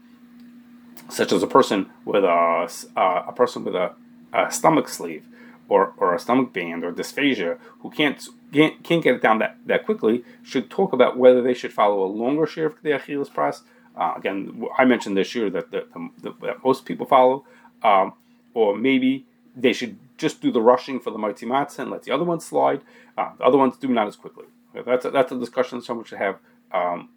such 1.13 1.33
as 1.33 1.43
a 1.43 1.47
person 1.47 1.91
with 2.05 2.25
a 2.25 2.69
uh, 2.97 3.25
a 3.29 3.33
person 3.33 3.65
with 3.65 3.75
a, 3.75 3.95
a, 4.33 4.51
stomach 4.51 4.89
sleeve 4.89 5.25
or, 5.69 5.93
or 5.99 6.15
a 6.15 6.19
stomach 6.19 6.53
band 6.53 6.85
or 6.85 6.93
dysphagia 6.93 7.59
who 7.81 7.91
can't, 7.91 8.29
can't 8.53 8.83
can't 8.83 9.05
get 9.05 9.15
it 9.17 9.23
down 9.23 9.39
that, 9.39 9.57
that 9.67 9.85
quickly, 9.85 10.25
should 10.43 10.71
talk 10.71 10.93
about 10.93 11.17
whether 11.17 11.43
they 11.43 11.55
should 11.55 11.73
follow 11.73 12.05
a 12.05 12.07
longer 12.07 12.47
shiur 12.47 12.67
of 12.67 12.83
the 12.83 12.91
achilas 12.91 13.31
pras. 13.31 13.63
Uh, 13.95 14.15
again, 14.17 14.65
I 14.79 14.87
mentioned 14.87 15.17
this 15.19 15.35
year 15.35 15.51
that, 15.51 15.71
that 15.71 16.65
most 16.65 16.87
people 16.87 17.05
follow, 17.05 17.45
um, 17.83 18.15
or 18.55 18.75
maybe 18.75 19.27
they 19.55 19.75
should 19.75 19.99
just 20.17 20.41
do 20.41 20.51
the 20.51 20.63
rushing 20.63 20.99
for 20.99 21.11
the 21.11 21.19
Mighty 21.19 21.47
and 21.47 21.91
let 21.91 22.05
the 22.05 22.13
other 22.13 22.25
ones 22.25 22.47
slide. 22.47 22.81
Uh, 23.19 23.33
the 23.37 23.45
other 23.45 23.59
ones 23.59 23.77
do 23.77 23.89
not 23.89 24.07
as 24.07 24.17
quickly. 24.17 24.47
That's 24.73 25.05
a, 25.05 25.11
that's 25.11 25.31
a 25.31 25.39
discussion 25.39 25.83
someone 25.83 26.07
should 26.07 26.19
have 26.19 26.39
um, 26.73 27.11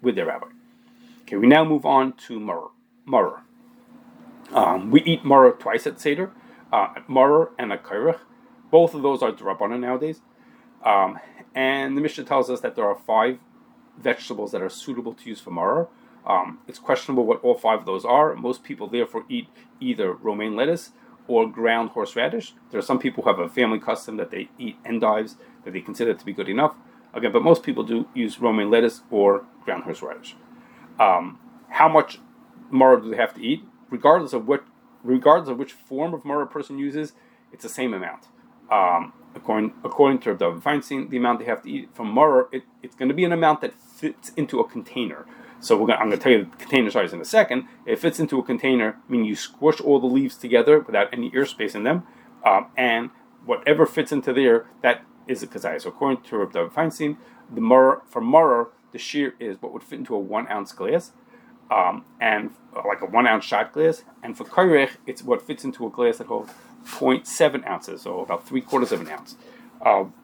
with 0.00 0.14
their 0.14 0.24
rabbi. 0.24 0.46
Okay, 1.22 1.36
we 1.36 1.46
now 1.46 1.64
move 1.64 1.84
on 1.84 2.14
to 2.28 2.40
Murr. 2.40 2.68
Murr. 3.06 3.40
Um, 4.52 4.90
we 4.90 5.02
eat 5.02 5.24
Murr 5.24 5.52
twice 5.52 5.86
at 5.86 6.00
Seder, 6.00 6.32
uh, 6.72 6.88
Murr 7.08 7.50
and 7.58 7.72
a 7.72 7.78
Kairach. 7.78 8.20
Both 8.70 8.94
of 8.94 9.02
those 9.02 9.22
are 9.22 9.32
drabana 9.32 9.78
nowadays. 9.78 10.20
Um, 10.84 11.18
and 11.54 11.96
the 11.96 12.00
Mishnah 12.00 12.24
tells 12.24 12.50
us 12.50 12.60
that 12.60 12.74
there 12.74 12.84
are 12.84 12.94
five 12.94 13.38
vegetables 13.98 14.52
that 14.52 14.62
are 14.62 14.68
suitable 14.68 15.14
to 15.14 15.28
use 15.28 15.40
for 15.40 15.50
Murr. 15.50 15.88
Um, 16.26 16.58
it's 16.66 16.78
questionable 16.78 17.24
what 17.24 17.42
all 17.42 17.54
five 17.54 17.80
of 17.80 17.86
those 17.86 18.04
are. 18.04 18.34
Most 18.34 18.62
people 18.62 18.88
therefore 18.88 19.24
eat 19.28 19.48
either 19.80 20.12
romaine 20.12 20.56
lettuce 20.56 20.90
or 21.28 21.48
ground 21.48 21.90
horseradish. 21.90 22.54
There 22.70 22.78
are 22.78 22.82
some 22.82 22.98
people 22.98 23.22
who 23.22 23.30
have 23.30 23.38
a 23.38 23.48
family 23.48 23.78
custom 23.78 24.16
that 24.16 24.30
they 24.30 24.48
eat 24.58 24.76
endives 24.84 25.36
that 25.64 25.72
they 25.72 25.80
consider 25.80 26.14
to 26.14 26.24
be 26.24 26.32
good 26.32 26.48
enough. 26.48 26.74
Again, 27.14 27.32
but 27.32 27.42
most 27.42 27.62
people 27.62 27.84
do 27.84 28.08
use 28.14 28.40
romaine 28.40 28.70
lettuce 28.70 29.02
or 29.10 29.44
ground 29.64 29.84
horseradish. 29.84 30.36
Um, 31.00 31.38
how 31.70 31.88
much 31.88 32.20
maror 32.72 33.02
do 33.02 33.10
they 33.10 33.16
have 33.16 33.34
to 33.34 33.42
eat? 33.42 33.64
Regardless 33.90 34.32
of 34.32 34.46
what, 34.46 34.64
regardless 35.02 35.48
of 35.48 35.58
which 35.58 35.72
form 35.72 36.14
of 36.14 36.22
maror 36.22 36.42
a 36.42 36.46
person 36.46 36.78
uses, 36.78 37.12
it's 37.52 37.62
the 37.62 37.68
same 37.68 37.94
amount. 37.94 38.26
Um, 38.70 39.12
according 39.34 39.74
according 39.84 40.18
to 40.20 40.34
David 40.34 40.62
Feinstein, 40.62 41.08
the 41.10 41.16
amount 41.16 41.38
they 41.38 41.44
have 41.44 41.62
to 41.62 41.70
eat 41.70 41.90
from 41.94 42.12
maror, 42.14 42.48
it, 42.52 42.64
it's 42.82 42.96
going 42.96 43.08
to 43.08 43.14
be 43.14 43.24
an 43.24 43.32
amount 43.32 43.60
that 43.60 43.74
fits 43.74 44.30
into 44.30 44.58
a 44.60 44.68
container. 44.68 45.26
So 45.60 45.78
gonna, 45.78 45.94
I'm 45.94 46.08
going 46.08 46.18
to 46.18 46.22
tell 46.22 46.32
you 46.32 46.44
the 46.44 46.56
container 46.56 46.90
size 46.90 47.12
in 47.12 47.20
a 47.20 47.24
second. 47.24 47.64
It 47.86 47.98
fits 47.98 48.20
into 48.20 48.38
a 48.38 48.42
container, 48.42 48.96
meaning 49.08 49.26
you 49.26 49.36
squish 49.36 49.80
all 49.80 50.00
the 50.00 50.06
leaves 50.06 50.36
together 50.36 50.80
without 50.80 51.08
any 51.12 51.30
ear 51.34 51.46
space 51.46 51.74
in 51.74 51.84
them, 51.84 52.02
um, 52.44 52.66
and 52.76 53.10
whatever 53.44 53.86
fits 53.86 54.12
into 54.12 54.32
there, 54.32 54.66
that 54.82 55.04
is 55.26 55.42
a 55.42 55.46
kazaya. 55.46 55.80
So 55.80 55.88
according 55.88 56.22
to 56.24 56.48
David 56.52 56.72
Feinstein, 56.72 57.16
the 57.52 57.60
murr, 57.60 58.02
for 58.06 58.20
murr, 58.20 58.68
the 58.92 58.98
shiur 58.98 59.32
is 59.38 59.60
what 59.60 59.72
would 59.72 59.82
fit 59.82 59.98
into 59.98 60.14
a 60.14 60.18
one 60.18 60.48
ounce 60.48 60.72
glass, 60.72 61.12
um, 61.70 62.04
and 62.20 62.50
uh, 62.74 62.82
like 62.86 63.00
a 63.02 63.06
one 63.06 63.26
ounce 63.26 63.44
shot 63.44 63.72
glass. 63.72 64.04
And 64.22 64.36
for 64.36 64.44
kairech, 64.44 64.90
it's 65.06 65.22
what 65.22 65.42
fits 65.42 65.64
into 65.64 65.86
a 65.86 65.90
glass 65.90 66.18
that 66.18 66.26
holds 66.26 66.52
0.7 66.84 67.66
ounces, 67.66 68.02
so 68.02 68.20
about 68.20 68.46
three 68.46 68.60
quarters 68.60 68.92
of 68.92 69.00
an 69.00 69.08
ounce. 69.08 69.36
Um, 69.84 70.14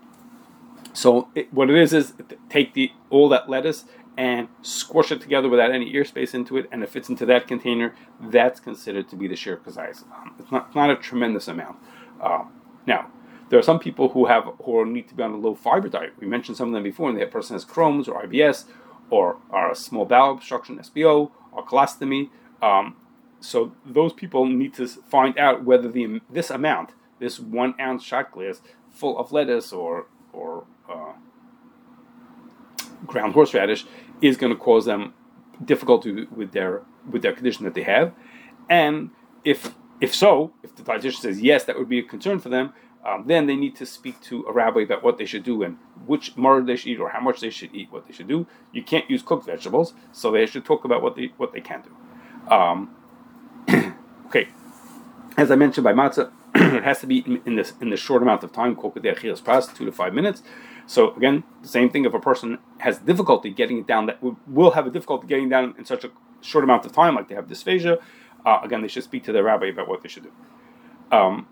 so 0.93 1.29
it, 1.35 1.53
what 1.53 1.71
it 1.71 1.77
is 1.77 1.93
is 1.93 2.15
take 2.49 2.75
the 2.75 2.93
all 3.11 3.29
that 3.31 3.49
lettuce 3.49 3.85
and 4.17 4.49
squash 4.61 5.11
it 5.11 5.21
together 5.21 5.49
without 5.49 5.71
any 5.71 5.93
ear 5.95 6.05
space 6.05 6.35
into 6.35 6.57
it, 6.59 6.69
and 6.71 6.83
it 6.83 6.91
fits 6.91 7.09
into 7.09 7.25
that 7.27 7.49
container, 7.49 7.95
that's 8.21 8.61
considered 8.61 9.09
to 9.09 9.17
be 9.17 9.27
the 9.27 9.35
shiur 9.35 9.57
kazayas. 9.59 10.05
Um, 10.13 10.35
it's 10.39 10.53
not, 10.53 10.75
not 10.75 10.91
a 10.91 10.97
tremendous 10.97 11.49
amount. 11.49 11.79
Uh, 12.21 12.45
now, 12.87 13.11
there 13.49 13.59
are 13.59 13.63
some 13.63 13.79
people 13.79 14.11
who 14.11 14.27
have 14.27 14.45
who 14.65 14.85
need 14.85 15.09
to 15.09 15.15
be 15.15 15.23
on 15.23 15.33
a 15.33 15.37
low 15.37 15.55
fiber 15.55 15.89
diet. 15.89 16.13
We 16.21 16.27
mentioned 16.27 16.57
some 16.57 16.69
of 16.69 16.75
them 16.75 16.83
before, 16.83 17.09
and 17.09 17.19
that 17.19 17.31
person 17.31 17.55
has 17.55 17.65
Crohn's 17.65 18.09
or 18.09 18.23
IBS 18.23 18.65
or, 19.13 19.37
a 19.53 19.75
small 19.75 20.07
bowel 20.07 20.33
obstruction, 20.33 20.79
SBO, 20.79 21.31
or 21.53 21.65
colostomy. 21.67 22.31
Um, 22.63 22.97
so 23.41 23.73
those 23.85 24.13
people 24.15 24.47
need 24.47 24.73
to 24.75 24.87
find 24.87 25.39
out 25.39 25.65
whether 25.65 25.89
the 25.91 26.21
this 26.31 26.51
amount, 26.51 26.91
this 27.19 27.39
one 27.39 27.75
ounce 27.79 28.03
shot 28.03 28.33
glass 28.33 28.63
full 28.91 29.19
of 29.19 29.31
lettuce 29.31 29.73
or 29.73 30.07
or 30.33 30.65
uh, 30.89 31.13
ground 33.07 33.35
horseradish 33.35 33.85
is 34.23 34.37
going 34.37 34.53
to 34.53 34.59
cause 34.59 34.87
them 34.87 35.13
difficulty 35.63 36.25
with 36.25 36.53
their 36.53 36.83
with 37.11 37.21
their 37.23 37.33
condition 37.33 37.65
that 37.65 37.75
they 37.75 37.83
have, 37.83 38.13
and 38.71 39.11
if 39.45 39.75
if 40.01 40.15
so, 40.15 40.53
if 40.63 40.75
the 40.75 40.83
dietitian 40.83 41.21
says 41.21 41.43
yes, 41.43 41.65
that 41.65 41.79
would 41.79 41.89
be 41.89 41.99
a 41.99 42.03
concern 42.03 42.39
for 42.39 42.49
them. 42.49 42.73
Um, 43.05 43.25
then 43.27 43.47
they 43.47 43.57
need 43.57 43.75
to 43.77 43.87
speak 43.87 44.21
to 44.23 44.45
a 44.49 44.53
rabbi 44.53 44.81
about 44.81 45.03
what 45.03 45.19
they 45.19 45.25
should 45.27 45.43
do 45.43 45.63
and 45.63 45.77
which 46.07 46.37
maror 46.37 46.65
they 46.65 46.77
should 46.77 46.89
eat 46.89 47.01
or 47.01 47.09
how 47.09 47.21
much 47.21 47.41
they 47.41 47.51
should 47.51 47.75
eat, 47.75 47.91
what 47.91 48.07
they 48.07 48.13
should 48.13 48.29
do. 48.29 48.47
You 48.73 48.85
can't 48.85 49.11
use 49.11 49.23
cooked 49.23 49.47
vegetables, 49.47 49.95
so 50.13 50.31
they 50.31 50.47
should 50.47 50.65
talk 50.65 50.85
about 50.85 51.03
what 51.03 51.17
they 51.17 51.33
what 51.37 51.53
they 51.53 51.61
can 51.61 51.83
do. 51.83 52.55
Um, 52.55 52.95
okay, 54.27 54.49
as 55.37 55.51
I 55.51 55.57
mentioned 55.57 55.83
by 55.83 55.93
matzah, 55.93 56.31
it 56.55 56.85
has 56.85 57.01
to 57.01 57.09
be 57.09 57.19
in, 57.19 57.43
in 57.45 57.57
this 57.57 57.73
in 57.81 57.91
this 57.91 58.01
short 58.01 58.23
amount 58.23 58.45
of 58.45 58.53
time, 58.53 58.77
two 58.77 59.85
to 59.85 59.93
five 59.93 60.15
minutes. 60.15 60.43
So 60.87 61.15
again, 61.15 61.43
the 61.63 61.69
same 61.69 61.91
thing. 61.91 62.05
If 62.05 62.15
a 62.15 62.21
person 62.21 62.59
has 62.79 62.99
difficulty 62.99 63.51
getting 63.51 63.79
it 63.79 63.87
down, 63.89 64.07
that 64.07 64.23
will 64.47 64.73
have 64.73 64.87
a 64.87 64.91
difficulty 64.91 65.27
getting 65.27 65.49
down 65.49 65.75
in 65.77 65.85
such 65.85 66.05
a 66.05 66.11
short 66.41 66.63
amount 66.63 66.87
of 66.87 66.93
time, 66.93 67.17
like 67.17 67.29
they 67.29 67.35
have 67.35 67.49
dysphagia. 67.49 68.01
Uh, 68.45 68.61
again, 68.63 68.83
they 68.83 68.89
should 68.89 69.05
speak 69.05 69.25
to 69.25 69.33
their 69.33 69.45
rabbi 69.45 69.67
about 69.67 69.89
what 69.89 70.03
they 70.03 70.09
should 70.09 70.25
do. 70.25 70.33
Um, 71.11 71.47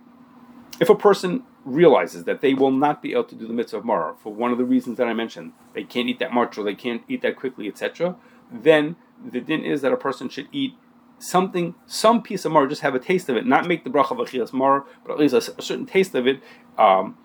if 0.79 0.89
a 0.89 0.95
person 0.95 1.43
realizes 1.65 2.25
that 2.25 2.41
they 2.41 2.55
will 2.55 2.71
not 2.71 3.03
be 3.03 3.13
able 3.13 3.25
to 3.25 3.35
do 3.35 3.47
the 3.47 3.53
mitzvah 3.53 3.79
of 3.79 3.85
maror 3.85 4.17
for 4.19 4.33
one 4.33 4.53
of 4.53 4.59
the 4.59 4.65
reasons 4.65 4.97
that 4.99 5.07
I 5.07 5.13
mentioned, 5.13 5.53
they 5.75 5.85
can't 5.85 6.09
eat 6.09 6.19
that 6.21 6.33
much 6.33 6.57
or 6.57 6.65
they 6.65 6.75
can't 6.75 7.03
eat 7.09 7.23
that 7.23 7.37
quickly, 7.37 7.69
etc., 7.69 8.17
then 8.51 8.97
the 9.25 9.41
din 9.41 9.65
is 9.65 9.83
that 9.83 9.93
a 9.93 9.97
person 9.97 10.29
should 10.29 10.49
eat 10.51 10.75
something, 11.19 11.75
some 11.87 12.23
piece 12.23 12.45
of 12.45 12.53
maror, 12.53 12.69
just 12.69 12.81
have 12.81 12.95
a 12.95 12.99
taste 12.99 13.29
of 13.29 13.37
it, 13.37 13.47
not 13.47 13.67
make 13.67 13.85
the 13.85 13.91
bracha 13.91 14.13
of 14.13 14.19
achilas 14.19 14.51
maror, 14.51 14.85
but 15.05 15.13
at 15.13 15.19
least 15.19 15.35
a, 15.35 15.55
a 15.59 15.63
certain 15.63 15.87
taste 15.87 16.15
of 16.15 16.27
it. 16.27 16.41
Um, 16.79 17.17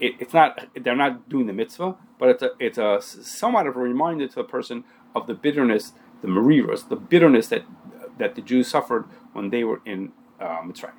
it, 0.00 0.14
it's 0.18 0.32
not 0.32 0.68
they're 0.74 0.96
not 0.96 1.28
doing 1.28 1.46
the 1.46 1.52
mitzvah, 1.52 1.96
but 2.18 2.30
it's 2.30 2.42
a 2.42 2.50
it's 2.58 2.78
a 2.78 3.00
somewhat 3.02 3.66
of 3.66 3.76
a 3.76 3.80
reminder 3.80 4.26
to 4.26 4.34
the 4.34 4.44
person 4.44 4.84
of 5.14 5.26
the 5.26 5.34
bitterness, 5.34 5.92
the 6.22 6.28
mariros, 6.28 6.88
the 6.88 6.96
bitterness 6.96 7.48
that 7.48 7.64
that 8.18 8.34
the 8.34 8.40
Jews 8.40 8.68
suffered 8.68 9.04
when 9.32 9.50
they 9.50 9.62
were 9.62 9.80
in 9.84 10.12
uh, 10.40 10.62
Mitzrayim. 10.62 10.92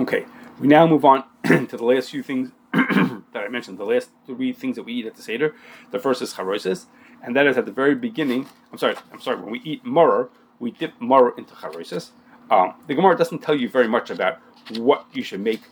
Okay, 0.00 0.26
we 0.58 0.66
now 0.66 0.86
move 0.86 1.04
on 1.04 1.24
to 1.44 1.76
the 1.76 1.84
last 1.84 2.10
few 2.10 2.22
things 2.22 2.50
that 2.72 3.44
I 3.44 3.48
mentioned. 3.48 3.78
The 3.78 3.84
last 3.84 4.10
three 4.26 4.52
things 4.52 4.76
that 4.76 4.84
we 4.84 4.94
eat 4.94 5.06
at 5.06 5.14
the 5.14 5.22
seder. 5.22 5.54
The 5.90 5.98
first 5.98 6.22
is 6.22 6.34
charosis, 6.34 6.86
and 7.22 7.34
that 7.36 7.46
is 7.46 7.56
at 7.56 7.66
the 7.66 7.72
very 7.72 7.94
beginning. 7.94 8.46
I'm 8.72 8.78
sorry. 8.78 8.96
I'm 9.12 9.20
sorry. 9.20 9.40
When 9.40 9.50
we 9.50 9.60
eat 9.60 9.84
maror, 9.84 10.28
we 10.58 10.70
dip 10.70 10.98
maror 11.00 11.36
into 11.38 11.54
charosis. 11.54 12.10
Um, 12.50 12.74
the 12.86 12.94
Gemara 12.94 13.16
doesn't 13.16 13.40
tell 13.40 13.54
you 13.54 13.68
very 13.68 13.88
much 13.88 14.10
about 14.10 14.38
what 14.76 15.06
you 15.12 15.22
should 15.22 15.40
make 15.40 15.62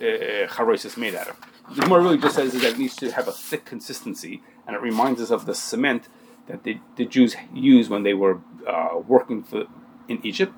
uh, 0.00 0.48
charosis 0.48 0.96
made 0.96 1.14
out 1.14 1.28
of 1.28 1.36
the 1.74 1.82
Gemara 1.82 2.02
really 2.02 2.18
just 2.18 2.34
says 2.34 2.52
that 2.52 2.64
it 2.64 2.78
needs 2.78 2.96
to 2.96 3.10
have 3.12 3.28
a 3.28 3.32
thick 3.32 3.64
consistency, 3.64 4.42
and 4.66 4.76
it 4.76 4.82
reminds 4.82 5.20
us 5.20 5.30
of 5.30 5.46
the 5.46 5.54
cement 5.54 6.08
that 6.46 6.64
the, 6.64 6.78
the 6.96 7.06
Jews 7.06 7.36
used 7.54 7.90
when 7.90 8.02
they 8.02 8.14
were 8.14 8.40
uh, 8.66 8.98
working 9.06 9.42
for, 9.42 9.64
in 10.08 10.24
Egypt. 10.24 10.52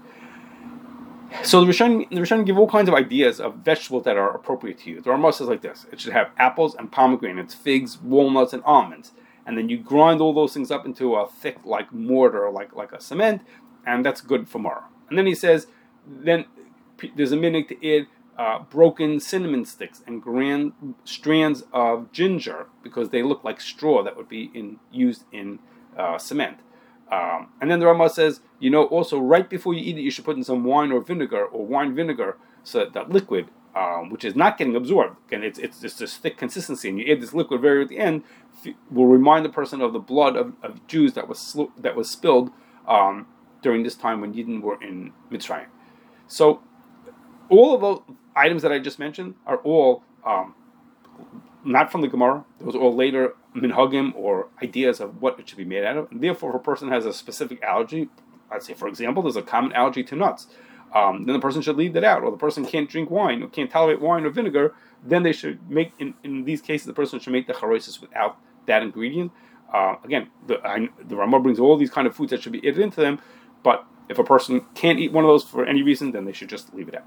So 1.42 1.60
the 1.60 1.66
Rishonim, 1.66 2.08
the 2.10 2.16
Rishonim 2.16 2.46
give 2.46 2.58
all 2.58 2.68
kinds 2.68 2.88
of 2.88 2.94
ideas 2.94 3.40
of 3.40 3.56
vegetables 3.56 4.04
that 4.04 4.16
are 4.16 4.34
appropriate 4.34 4.78
to 4.80 4.90
you. 4.90 5.00
There 5.00 5.12
are 5.12 5.18
most 5.18 5.40
like 5.40 5.62
this: 5.62 5.86
it 5.92 6.00
should 6.00 6.12
have 6.12 6.30
apples 6.38 6.74
and 6.74 6.90
pomegranates, 6.90 7.54
figs, 7.54 8.00
walnuts, 8.00 8.52
and 8.52 8.62
almonds, 8.64 9.12
and 9.46 9.58
then 9.58 9.68
you 9.68 9.78
grind 9.78 10.20
all 10.20 10.32
those 10.32 10.54
things 10.54 10.70
up 10.70 10.86
into 10.86 11.14
a 11.14 11.28
thick, 11.28 11.58
like 11.64 11.92
mortar, 11.92 12.50
like 12.50 12.74
like 12.74 12.92
a 12.92 13.00
cement, 13.00 13.42
and 13.86 14.04
that's 14.04 14.20
good 14.20 14.48
for 14.48 14.58
maror. 14.58 14.84
And 15.08 15.18
then 15.18 15.26
he 15.26 15.34
says, 15.34 15.66
then 16.06 16.46
there's 17.14 17.32
a 17.32 17.36
minute 17.36 17.68
to 17.68 17.96
add 17.96 18.06
uh, 18.38 18.58
broken 18.70 19.20
cinnamon 19.20 19.64
sticks 19.64 20.02
and 20.06 20.22
grand 20.22 20.72
strands 21.04 21.64
of 21.72 22.10
ginger 22.10 22.66
because 22.82 23.10
they 23.10 23.22
look 23.22 23.44
like 23.44 23.60
straw 23.60 24.02
that 24.02 24.16
would 24.16 24.28
be 24.28 24.50
in, 24.54 24.78
used 24.90 25.24
in 25.32 25.58
uh, 25.96 26.18
cement. 26.18 26.58
Um, 27.10 27.48
and 27.60 27.70
then 27.70 27.80
the 27.80 27.86
Rama 27.86 28.08
says, 28.08 28.40
you 28.58 28.70
know, 28.70 28.84
also 28.84 29.18
right 29.18 29.48
before 29.48 29.74
you 29.74 29.80
eat 29.80 29.98
it, 29.98 30.02
you 30.02 30.10
should 30.10 30.24
put 30.24 30.36
in 30.36 30.44
some 30.44 30.64
wine 30.64 30.90
or 30.90 31.00
vinegar 31.00 31.44
or 31.44 31.64
wine 31.66 31.94
vinegar 31.94 32.36
so 32.62 32.78
that, 32.78 32.92
that 32.94 33.10
liquid, 33.10 33.48
um, 33.76 34.10
which 34.10 34.24
is 34.24 34.34
not 34.34 34.56
getting 34.56 34.74
absorbed, 34.74 35.16
and 35.30 35.44
it's, 35.44 35.58
it's 35.58 35.80
just 35.80 35.98
this 35.98 36.16
thick 36.16 36.38
consistency, 36.38 36.88
and 36.88 36.98
you 36.98 37.12
add 37.12 37.20
this 37.20 37.34
liquid 37.34 37.60
very 37.60 37.82
at 37.82 37.88
the 37.88 37.98
end, 37.98 38.24
will 38.90 39.06
remind 39.06 39.44
the 39.44 39.50
person 39.50 39.80
of 39.80 39.92
the 39.92 39.98
blood 39.98 40.36
of, 40.36 40.54
of 40.62 40.86
Jews 40.86 41.12
that 41.12 41.28
was 41.28 41.38
sl- 41.38 41.72
that 41.76 41.94
was 41.94 42.08
spilled 42.08 42.50
um, 42.88 43.26
during 43.62 43.82
this 43.82 43.94
time 43.94 44.20
when 44.20 44.32
Yidden 44.32 44.62
were 44.62 44.80
in 44.82 45.12
Mitzrayim. 45.30 45.66
So 46.26 46.62
all 47.50 47.74
of 47.74 47.80
those 47.80 48.02
items 48.34 48.62
that 48.62 48.72
I 48.72 48.78
just 48.78 48.98
mentioned 48.98 49.34
are 49.46 49.58
all 49.58 50.02
um, 50.24 50.54
not 51.64 51.92
from 51.92 52.00
the 52.00 52.08
Gemara. 52.08 52.44
Those 52.60 52.74
are 52.74 52.80
all 52.80 52.94
later 52.94 53.34
minhagim 53.54 54.14
or 54.14 54.48
ideas 54.62 55.00
of 55.00 55.20
what 55.22 55.38
it 55.38 55.48
should 55.48 55.58
be 55.58 55.64
made 55.64 55.84
out 55.84 55.96
of. 55.96 56.10
And 56.10 56.20
therefore, 56.20 56.50
if 56.50 56.56
a 56.56 56.58
person 56.58 56.88
has 56.88 57.06
a 57.06 57.12
specific 57.12 57.62
allergy, 57.62 58.08
let's 58.50 58.66
say, 58.66 58.74
for 58.74 58.88
example, 58.88 59.22
there's 59.22 59.36
a 59.36 59.42
common 59.42 59.72
allergy 59.72 60.02
to 60.04 60.16
nuts, 60.16 60.48
um, 60.94 61.26
then 61.26 61.34
the 61.34 61.40
person 61.40 61.62
should 61.62 61.76
leave 61.76 61.92
that 61.94 62.04
out. 62.04 62.22
Or 62.22 62.30
the 62.30 62.36
person 62.36 62.64
can't 62.64 62.88
drink 62.88 63.10
wine 63.10 63.42
or 63.42 63.48
can't 63.48 63.70
tolerate 63.70 64.00
wine 64.00 64.24
or 64.24 64.30
vinegar, 64.30 64.74
then 65.04 65.22
they 65.22 65.32
should 65.32 65.70
make, 65.70 65.92
in, 65.98 66.14
in 66.22 66.44
these 66.44 66.60
cases, 66.60 66.86
the 66.86 66.92
person 66.92 67.18
should 67.18 67.32
make 67.32 67.46
the 67.46 67.52
charosis 67.52 68.00
without 68.00 68.38
that 68.66 68.82
ingredient. 68.82 69.32
Uh, 69.72 69.96
again, 70.04 70.30
the, 70.46 70.60
I, 70.66 70.88
the 71.06 71.16
Ramah 71.16 71.40
brings 71.40 71.58
all 71.58 71.76
these 71.76 71.90
kind 71.90 72.06
of 72.06 72.14
foods 72.14 72.30
that 72.30 72.42
should 72.42 72.52
be 72.52 72.60
added 72.60 72.78
into 72.78 73.00
them, 73.00 73.18
but 73.62 73.84
if 74.08 74.18
a 74.18 74.24
person 74.24 74.64
can't 74.74 74.98
eat 74.98 75.12
one 75.12 75.24
of 75.24 75.28
those 75.28 75.42
for 75.42 75.64
any 75.64 75.82
reason, 75.82 76.12
then 76.12 76.24
they 76.26 76.32
should 76.32 76.48
just 76.48 76.72
leave 76.74 76.88
it 76.88 76.94
out. 76.94 77.06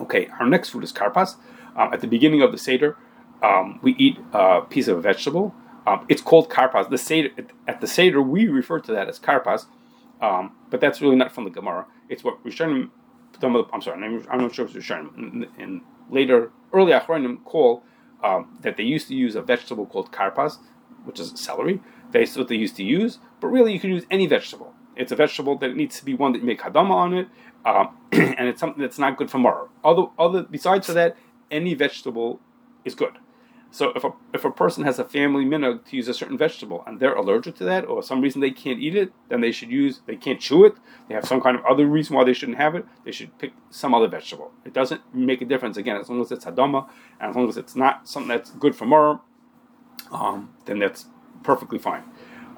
Okay, 0.00 0.28
our 0.40 0.46
next 0.46 0.70
food 0.70 0.84
is 0.84 0.92
karpas. 0.92 1.36
Um, 1.76 1.92
at 1.92 2.00
the 2.00 2.06
beginning 2.06 2.40
of 2.42 2.52
the 2.52 2.58
Seder, 2.58 2.96
um, 3.42 3.78
we 3.82 3.94
eat 3.94 4.18
a 4.32 4.62
piece 4.62 4.88
of 4.88 4.98
a 4.98 5.00
vegetable. 5.00 5.54
Um, 5.86 6.04
it's 6.08 6.22
called 6.22 6.50
karpas. 6.50 6.90
The 6.90 6.98
Seder, 6.98 7.30
at 7.66 7.80
the 7.80 7.86
Seder, 7.86 8.20
we 8.20 8.48
refer 8.48 8.78
to 8.80 8.92
that 8.92 9.08
as 9.08 9.18
karpas, 9.18 9.66
um, 10.20 10.52
but 10.70 10.80
that's 10.80 11.00
really 11.00 11.16
not 11.16 11.32
from 11.32 11.44
the 11.44 11.50
Gemara. 11.50 11.86
It's 12.08 12.24
what 12.24 12.42
Rishonim, 12.44 12.90
I'm 13.42 13.82
sorry, 13.82 14.24
I'm 14.30 14.40
not 14.40 14.54
sure 14.54 14.66
if 14.66 14.74
it's 14.74 14.86
Rishonim, 14.86 15.48
in 15.58 15.82
later, 16.10 16.50
early 16.72 16.92
Achronim 16.92 17.44
call 17.44 17.82
um, 18.22 18.58
that 18.62 18.76
they 18.76 18.82
used 18.82 19.08
to 19.08 19.14
use 19.14 19.34
a 19.34 19.42
vegetable 19.42 19.86
called 19.86 20.12
karpas, 20.12 20.58
which 21.04 21.20
is 21.20 21.32
celery. 21.36 21.80
That's 22.10 22.36
what 22.36 22.48
they 22.48 22.56
used 22.56 22.76
to 22.76 22.84
use, 22.84 23.18
but 23.40 23.48
really 23.48 23.72
you 23.72 23.80
can 23.80 23.90
use 23.90 24.04
any 24.10 24.26
vegetable. 24.26 24.74
It's 24.96 25.12
a 25.12 25.16
vegetable 25.16 25.56
that 25.58 25.76
needs 25.76 25.98
to 25.98 26.04
be 26.04 26.14
one 26.14 26.32
that 26.32 26.40
you 26.40 26.46
make 26.46 26.60
hadama 26.60 26.90
on 26.90 27.14
it, 27.14 27.28
um, 27.64 27.96
and 28.12 28.48
it's 28.48 28.60
something 28.60 28.82
that's 28.82 28.98
not 28.98 29.16
good 29.16 29.30
for 29.30 29.38
maror. 29.38 29.68
Other, 29.84 30.06
other 30.18 30.42
besides 30.42 30.86
for 30.86 30.94
that, 30.94 31.16
any 31.50 31.74
vegetable 31.74 32.40
is 32.84 32.94
good. 32.94 33.12
So 33.70 33.92
if 33.94 34.02
a, 34.02 34.12
if 34.32 34.44
a 34.44 34.50
person 34.50 34.84
has 34.84 34.98
a 34.98 35.04
family 35.04 35.44
minhag 35.44 35.84
to 35.86 35.96
use 35.96 36.08
a 36.08 36.14
certain 36.14 36.38
vegetable 36.38 36.82
and 36.86 36.98
they're 36.98 37.14
allergic 37.14 37.56
to 37.56 37.64
that 37.64 37.84
or 37.84 38.02
some 38.02 38.22
reason 38.22 38.40
they 38.40 38.50
can't 38.50 38.80
eat 38.80 38.96
it, 38.96 39.12
then 39.28 39.42
they 39.42 39.52
should 39.52 39.70
use 39.70 40.00
they 40.06 40.16
can't 40.16 40.40
chew 40.40 40.64
it. 40.64 40.74
They 41.08 41.14
have 41.14 41.26
some 41.26 41.40
kind 41.40 41.56
of 41.56 41.64
other 41.66 41.86
reason 41.86 42.16
why 42.16 42.24
they 42.24 42.32
shouldn't 42.32 42.58
have 42.58 42.74
it. 42.74 42.86
They 43.04 43.12
should 43.12 43.36
pick 43.38 43.52
some 43.70 43.94
other 43.94 44.08
vegetable. 44.08 44.52
It 44.64 44.72
doesn't 44.72 45.02
make 45.14 45.42
a 45.42 45.44
difference 45.44 45.76
again 45.76 45.96
as 45.96 46.08
long 46.08 46.20
as 46.22 46.32
it's 46.32 46.46
hadama 46.46 46.88
and 47.20 47.30
as 47.30 47.36
long 47.36 47.48
as 47.48 47.56
it's 47.58 47.76
not 47.76 48.08
something 48.08 48.28
that's 48.28 48.50
good 48.50 48.74
for 48.74 48.86
maror, 48.86 49.20
um, 50.12 50.54
then 50.64 50.78
that's 50.78 51.06
perfectly 51.42 51.78
fine. 51.78 52.04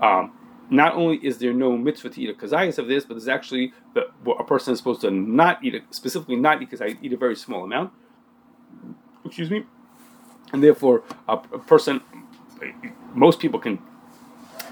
Um, 0.00 0.32
not 0.70 0.94
only 0.94 1.16
is 1.16 1.38
there 1.38 1.52
no 1.52 1.76
mitzvah 1.76 2.10
to 2.10 2.20
eat 2.20 2.30
a 2.30 2.34
kazayas 2.34 2.78
of 2.78 2.86
this, 2.86 3.04
but 3.04 3.14
there's 3.14 3.26
actually 3.26 3.72
the, 3.94 4.06
a 4.30 4.44
person 4.44 4.72
is 4.72 4.78
supposed 4.78 5.00
to 5.00 5.10
not 5.10 5.62
eat 5.64 5.74
it, 5.74 5.82
specifically 5.90 6.36
not 6.36 6.62
eat 6.62 6.80
I 6.80 6.96
eat 7.02 7.12
a 7.12 7.16
very 7.16 7.34
small 7.34 7.64
amount. 7.64 7.92
Excuse 9.24 9.50
me. 9.50 9.64
And 10.52 10.62
therefore, 10.62 11.02
a, 11.28 11.34
a 11.34 11.58
person, 11.58 12.00
most 13.14 13.38
people 13.40 13.60
can 13.60 13.78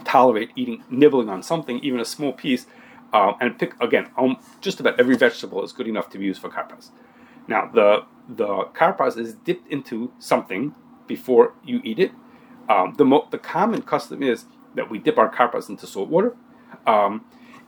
tolerate 0.05 0.51
eating, 0.57 0.83
nibbling 0.91 1.29
on 1.29 1.43
something, 1.43 1.79
even 1.81 2.01
a 2.01 2.05
small 2.05 2.33
piece, 2.33 2.67
um, 3.13 3.37
and 3.41 3.59
pick 3.59 3.75
again. 3.81 4.11
Um, 4.17 4.39
just 4.61 4.81
about 4.81 4.99
every 4.99 5.17
vegetable 5.17 5.63
is 5.65 5.73
good 5.73 5.87
enough 5.87 6.11
to 6.11 6.19
be 6.19 6.25
used 6.25 6.41
for 6.41 6.49
karpas. 6.49 6.91
Now, 7.47 7.71
the 7.73 8.05
the 8.29 8.65
karpas 8.75 9.17
is 9.17 9.35
dipped 9.35 9.71
into 9.73 10.13
something 10.19 10.75
before 11.07 11.55
you 11.65 11.81
eat 11.83 11.99
it. 11.99 12.13
Um, 12.69 12.95
the 12.99 13.05
mo- 13.05 13.27
the 13.31 13.39
common 13.39 13.83
custom 13.83 14.23
is 14.23 14.45
that 14.75 14.91
we 14.91 14.99
dip 14.99 15.17
our 15.17 15.33
karpas 15.35 15.69
into 15.69 15.87
salt 15.87 16.09
water. 16.09 16.37
Um, 16.87 17.25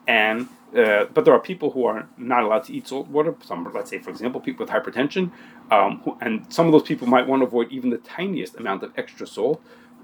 and 0.07 0.49
uh, 0.77 1.07
but 1.13 1.25
there 1.25 1.35
are 1.35 1.41
people 1.41 1.71
who 1.71 1.85
are 1.85 2.09
not 2.17 2.45
allowed 2.45 2.65
to 2.65 2.73
eat 2.73 2.87
salt 2.87 3.09
water. 3.09 3.35
Some, 3.45 3.69
let's 3.75 3.91
say, 3.91 3.99
for 3.99 4.11
example, 4.11 4.41
people 4.41 4.65
with 4.65 4.73
hypertension, 4.73 5.33
um, 5.71 6.01
who, 6.05 6.17
and 6.21 6.51
some 6.53 6.67
of 6.67 6.73
those 6.73 6.85
people 6.85 7.09
might 7.09 7.27
want 7.27 7.43
to 7.43 7.47
avoid 7.47 7.71
even 7.73 7.91
the 7.91 7.99
tiniest 7.99 8.57
amount 8.57 8.83
of 8.83 8.93
extra 8.97 9.27
salt 9.27 9.63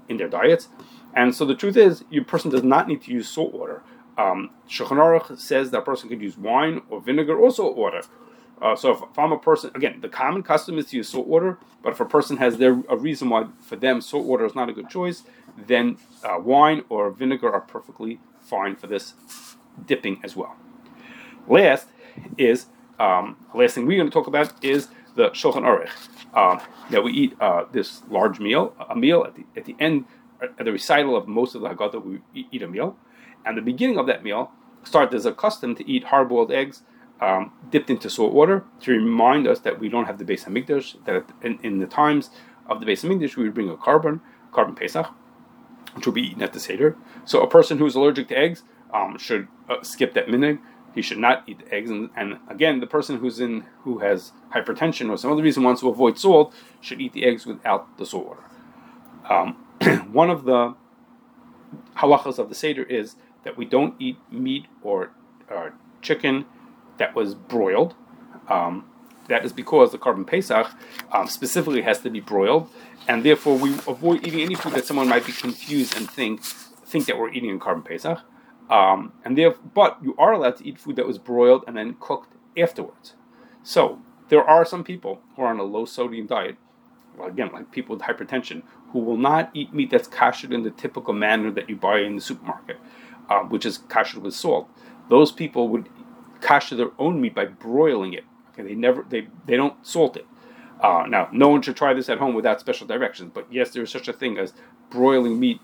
in 0.09 0.17
their 0.17 0.27
diets. 0.27 0.67
And 1.13 1.33
so 1.33 1.45
the 1.45 1.55
truth 1.55 1.77
is, 1.77 2.03
your 2.09 2.25
person 2.25 2.51
does 2.51 2.63
not 2.63 2.87
need 2.87 3.01
to 3.03 3.11
use 3.11 3.29
salt 3.29 3.53
water. 3.53 3.81
Um, 4.17 4.49
Shulchan 4.67 4.97
Aruch 4.97 5.39
says 5.39 5.71
that 5.71 5.79
a 5.79 5.81
person 5.81 6.09
could 6.09 6.21
use 6.21 6.37
wine 6.37 6.81
or 6.89 6.99
vinegar 6.99 7.37
or 7.37 7.51
salt 7.51 7.77
water. 7.77 8.01
Uh, 8.61 8.75
so 8.75 8.91
if, 8.91 9.01
if, 9.01 9.19
I'm 9.19 9.31
a 9.31 9.37
person, 9.37 9.71
again, 9.75 10.01
the 10.01 10.09
common 10.09 10.43
custom 10.43 10.77
is 10.79 10.87
to 10.87 10.97
use 10.97 11.09
salt 11.09 11.27
water. 11.27 11.59
But 11.83 11.93
if 11.93 11.99
a 11.99 12.05
person 12.05 12.37
has 12.37 12.57
their 12.57 12.81
a 12.89 12.97
reason 12.97 13.29
why 13.29 13.45
for 13.61 13.75
them 13.75 14.01
salt 14.01 14.25
water 14.25 14.45
is 14.45 14.55
not 14.55 14.67
a 14.67 14.73
good 14.73 14.89
choice, 14.89 15.23
then 15.55 15.97
uh, 16.23 16.39
wine 16.39 16.83
or 16.89 17.11
vinegar 17.11 17.51
are 17.53 17.61
perfectly 17.61 18.19
fine 18.41 18.75
for 18.75 18.87
this 18.87 19.13
dipping 19.85 20.19
as 20.23 20.35
well. 20.35 20.55
Last 21.47 21.87
is 22.37 22.67
um, 22.99 23.37
last 23.53 23.75
thing 23.75 23.85
we're 23.85 23.97
going 23.97 24.09
to 24.09 24.13
talk 24.13 24.27
about 24.27 24.63
is 24.63 24.89
the 25.15 25.29
shulchan 25.31 25.63
aruch 25.63 25.89
um, 26.35 26.61
that 26.89 27.03
we 27.03 27.11
eat 27.11 27.35
uh, 27.39 27.65
this 27.71 28.01
large 28.09 28.39
meal, 28.39 28.75
a 28.89 28.95
meal 28.95 29.23
at 29.23 29.35
the 29.35 29.45
at 29.55 29.65
the 29.65 29.75
end 29.79 30.05
at 30.41 30.65
the 30.65 30.71
recital 30.71 31.15
of 31.15 31.27
most 31.27 31.55
of 31.55 31.61
the 31.61 31.69
Haggadah 31.69 32.03
we 32.03 32.21
eat 32.51 32.61
a 32.61 32.67
meal, 32.67 32.95
and 33.45 33.57
the 33.57 33.61
beginning 33.61 33.97
of 33.97 34.07
that 34.07 34.23
meal 34.23 34.51
start 34.83 35.13
as 35.13 35.25
a 35.25 35.33
custom 35.33 35.75
to 35.75 35.89
eat 35.89 36.05
hard-boiled 36.05 36.51
eggs 36.51 36.83
um, 37.19 37.51
dipped 37.71 37.89
into 37.89 38.09
salt 38.09 38.33
water 38.33 38.63
to 38.81 38.91
remind 38.91 39.47
us 39.47 39.59
that 39.59 39.79
we 39.79 39.89
don't 39.89 40.05
have 40.05 40.17
the 40.17 40.25
Beis 40.25 40.45
Hamikdash. 40.45 41.03
That 41.05 41.25
in, 41.41 41.59
in, 41.63 41.79
the 41.79 41.87
times 41.87 42.29
of 42.67 42.79
the 42.79 42.85
Beis 42.85 43.03
Hamikdash 43.03 43.35
we 43.35 43.43
would 43.43 43.53
bring 43.53 43.69
a 43.69 43.77
carbon, 43.77 44.21
korban 44.51 44.75
Pesach, 44.75 45.07
which 45.93 46.05
will 46.05 46.13
be 46.13 46.21
eaten 46.21 46.43
at 46.43 46.53
the 46.53 46.59
Seder. 46.59 46.95
So 47.25 47.41
a 47.41 47.47
person 47.47 47.79
who 47.79 47.85
is 47.85 47.95
allergic 47.95 48.27
to 48.29 48.37
eggs 48.37 48.63
um, 48.93 49.17
should 49.17 49.47
uh, 49.69 49.81
skip 49.83 50.13
that 50.13 50.27
minhag. 50.27 50.59
He 50.95 51.01
should 51.01 51.19
not 51.19 51.43
eat 51.47 51.59
the 51.59 51.73
eggs. 51.73 51.91
And, 51.91 52.09
and, 52.15 52.37
again, 52.47 52.79
the 52.79 52.87
person 52.87 53.17
who's 53.17 53.39
in 53.39 53.65
who 53.83 53.99
has 53.99 54.31
hypertension 54.53 55.09
or 55.09 55.17
some 55.17 55.31
other 55.31 55.43
reason 55.43 55.63
wants 55.63 55.81
to 55.81 55.89
avoid 55.89 56.17
salt 56.17 56.53
should 56.81 56.99
eat 56.99 57.13
the 57.13 57.25
eggs 57.25 57.45
without 57.45 57.97
the 57.97 58.05
salt 58.05 58.27
water. 58.27 58.43
Um, 59.29 60.09
one 60.11 60.29
of 60.29 60.45
the 60.45 60.75
halachas 61.97 62.39
of 62.39 62.49
the 62.49 62.55
Seder 62.55 62.83
is 62.83 63.15
that 63.43 63.57
we 63.57 63.65
don't 63.65 63.95
eat 63.99 64.17
meat 64.31 64.65
or 64.81 65.11
uh, 65.51 65.69
chicken 66.01 66.45
that 66.97 67.15
was 67.15 67.35
broiled. 67.35 67.93
Um, 68.49 68.89
that 69.27 69.45
is 69.45 69.53
because 69.53 69.91
the 69.91 69.97
korban 69.97 70.25
Pesach 70.25 70.67
um, 71.11 71.27
specifically 71.27 71.81
has 71.81 71.99
to 72.01 72.09
be 72.09 72.21
broiled, 72.21 72.69
and 73.07 73.23
therefore 73.23 73.57
we 73.57 73.73
avoid 73.87 74.25
eating 74.25 74.41
any 74.41 74.55
food 74.55 74.73
that 74.73 74.85
someone 74.85 75.09
might 75.09 75.25
be 75.25 75.33
confused 75.33 75.97
and 75.97 76.09
think 76.09 76.43
think 76.43 77.05
that 77.05 77.17
we're 77.17 77.29
eating 77.29 77.49
in 77.49 77.59
korban 77.59 77.83
Pesach. 77.83 78.19
Um, 78.69 79.13
and 79.23 79.37
there, 79.37 79.51
but 79.51 79.97
you 80.03 80.15
are 80.17 80.33
allowed 80.33 80.57
to 80.57 80.67
eat 80.67 80.79
food 80.79 80.97
that 80.97 81.07
was 81.07 81.17
broiled 81.17 81.63
and 81.67 81.77
then 81.77 81.95
cooked 81.99 82.33
afterwards. 82.57 83.13
So 83.63 83.99
there 84.29 84.43
are 84.43 84.65
some 84.65 84.83
people 84.83 85.21
who 85.35 85.43
are 85.43 85.47
on 85.47 85.59
a 85.59 85.63
low 85.63 85.85
sodium 85.85 86.27
diet, 86.27 86.57
well, 87.17 87.29
again, 87.29 87.49
like 87.53 87.71
people 87.71 87.95
with 87.95 88.05
hypertension, 88.05 88.63
who 88.91 88.99
will 88.99 89.17
not 89.17 89.51
eat 89.53 89.73
meat 89.73 89.89
that's 89.89 90.07
kashered 90.07 90.53
in 90.53 90.63
the 90.63 90.71
typical 90.71 91.13
manner 91.13 91.51
that 91.51 91.69
you 91.69 91.75
buy 91.75 91.99
in 91.99 92.15
the 92.15 92.21
supermarket, 92.21 92.77
uh, 93.29 93.39
which 93.39 93.65
is 93.65 93.79
kashered 93.89 94.21
with 94.21 94.33
salt. 94.33 94.69
Those 95.09 95.31
people 95.31 95.69
would 95.69 95.89
kasher 96.41 96.77
their 96.77 96.91
own 96.99 97.21
meat 97.21 97.35
by 97.35 97.45
broiling 97.45 98.13
it. 98.13 98.25
Okay, 98.51 98.63
they 98.63 98.75
never 98.75 99.05
they 99.07 99.27
they 99.45 99.55
don't 99.55 99.85
salt 99.85 100.17
it. 100.17 100.25
Uh, 100.81 101.05
now, 101.07 101.27
no 101.31 101.47
one 101.47 101.61
should 101.61 101.75
try 101.75 101.93
this 101.93 102.09
at 102.09 102.19
home 102.19 102.35
without 102.35 102.59
special 102.59 102.85
directions. 102.85 103.31
But 103.33 103.51
yes, 103.51 103.71
there 103.71 103.83
is 103.83 103.89
such 103.89 104.07
a 104.07 104.13
thing 104.13 104.37
as 104.37 104.53
broiling 104.89 105.39
meat 105.39 105.59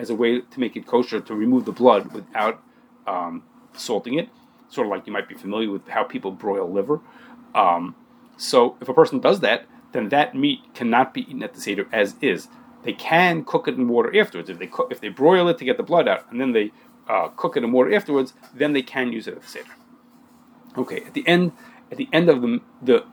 as 0.00 0.08
a 0.08 0.14
way 0.14 0.40
to 0.40 0.60
make 0.60 0.76
it 0.76 0.86
kosher 0.86 1.20
to 1.20 1.34
remove 1.34 1.66
the 1.66 1.72
blood 1.72 2.12
without 2.12 2.62
um, 3.06 3.42
salting 3.74 4.14
it. 4.14 4.28
Sort 4.70 4.86
of 4.86 4.90
like 4.90 5.06
you 5.06 5.12
might 5.12 5.28
be 5.28 5.34
familiar 5.34 5.70
with 5.70 5.86
how 5.88 6.04
people 6.04 6.30
broil 6.30 6.72
liver. 6.72 7.00
Um, 7.54 7.94
so 8.36 8.76
if 8.80 8.88
a 8.88 8.94
person 8.94 9.20
does 9.20 9.40
that, 9.40 9.66
then 9.92 10.08
that 10.08 10.34
meat 10.34 10.60
cannot 10.74 11.12
be 11.12 11.22
eaten 11.22 11.42
at 11.42 11.54
the 11.54 11.60
seder 11.60 11.86
as 11.92 12.14
is. 12.22 12.48
They 12.82 12.94
can 12.94 13.44
cook 13.44 13.68
it 13.68 13.74
in 13.74 13.88
water 13.88 14.16
afterwards. 14.18 14.48
If 14.48 14.58
they 14.58 14.66
cook, 14.66 14.88
if 14.90 15.00
they 15.00 15.08
broil 15.08 15.48
it 15.48 15.58
to 15.58 15.64
get 15.64 15.76
the 15.76 15.82
blood 15.82 16.08
out, 16.08 16.30
and 16.30 16.40
then 16.40 16.52
they 16.52 16.72
uh, 17.08 17.28
cook 17.28 17.56
it 17.56 17.64
in 17.64 17.72
water 17.72 17.94
afterwards, 17.94 18.32
then 18.54 18.72
they 18.72 18.82
can 18.82 19.12
use 19.12 19.26
it 19.28 19.34
at 19.34 19.42
the 19.42 19.48
seder. 19.48 19.74
Okay, 20.78 21.02
at 21.02 21.12
the 21.12 21.26
end, 21.28 21.52
at 21.90 21.98
the 21.98 22.08
end 22.12 22.30
of 22.30 22.40
the 22.40 22.60
the 22.80 23.04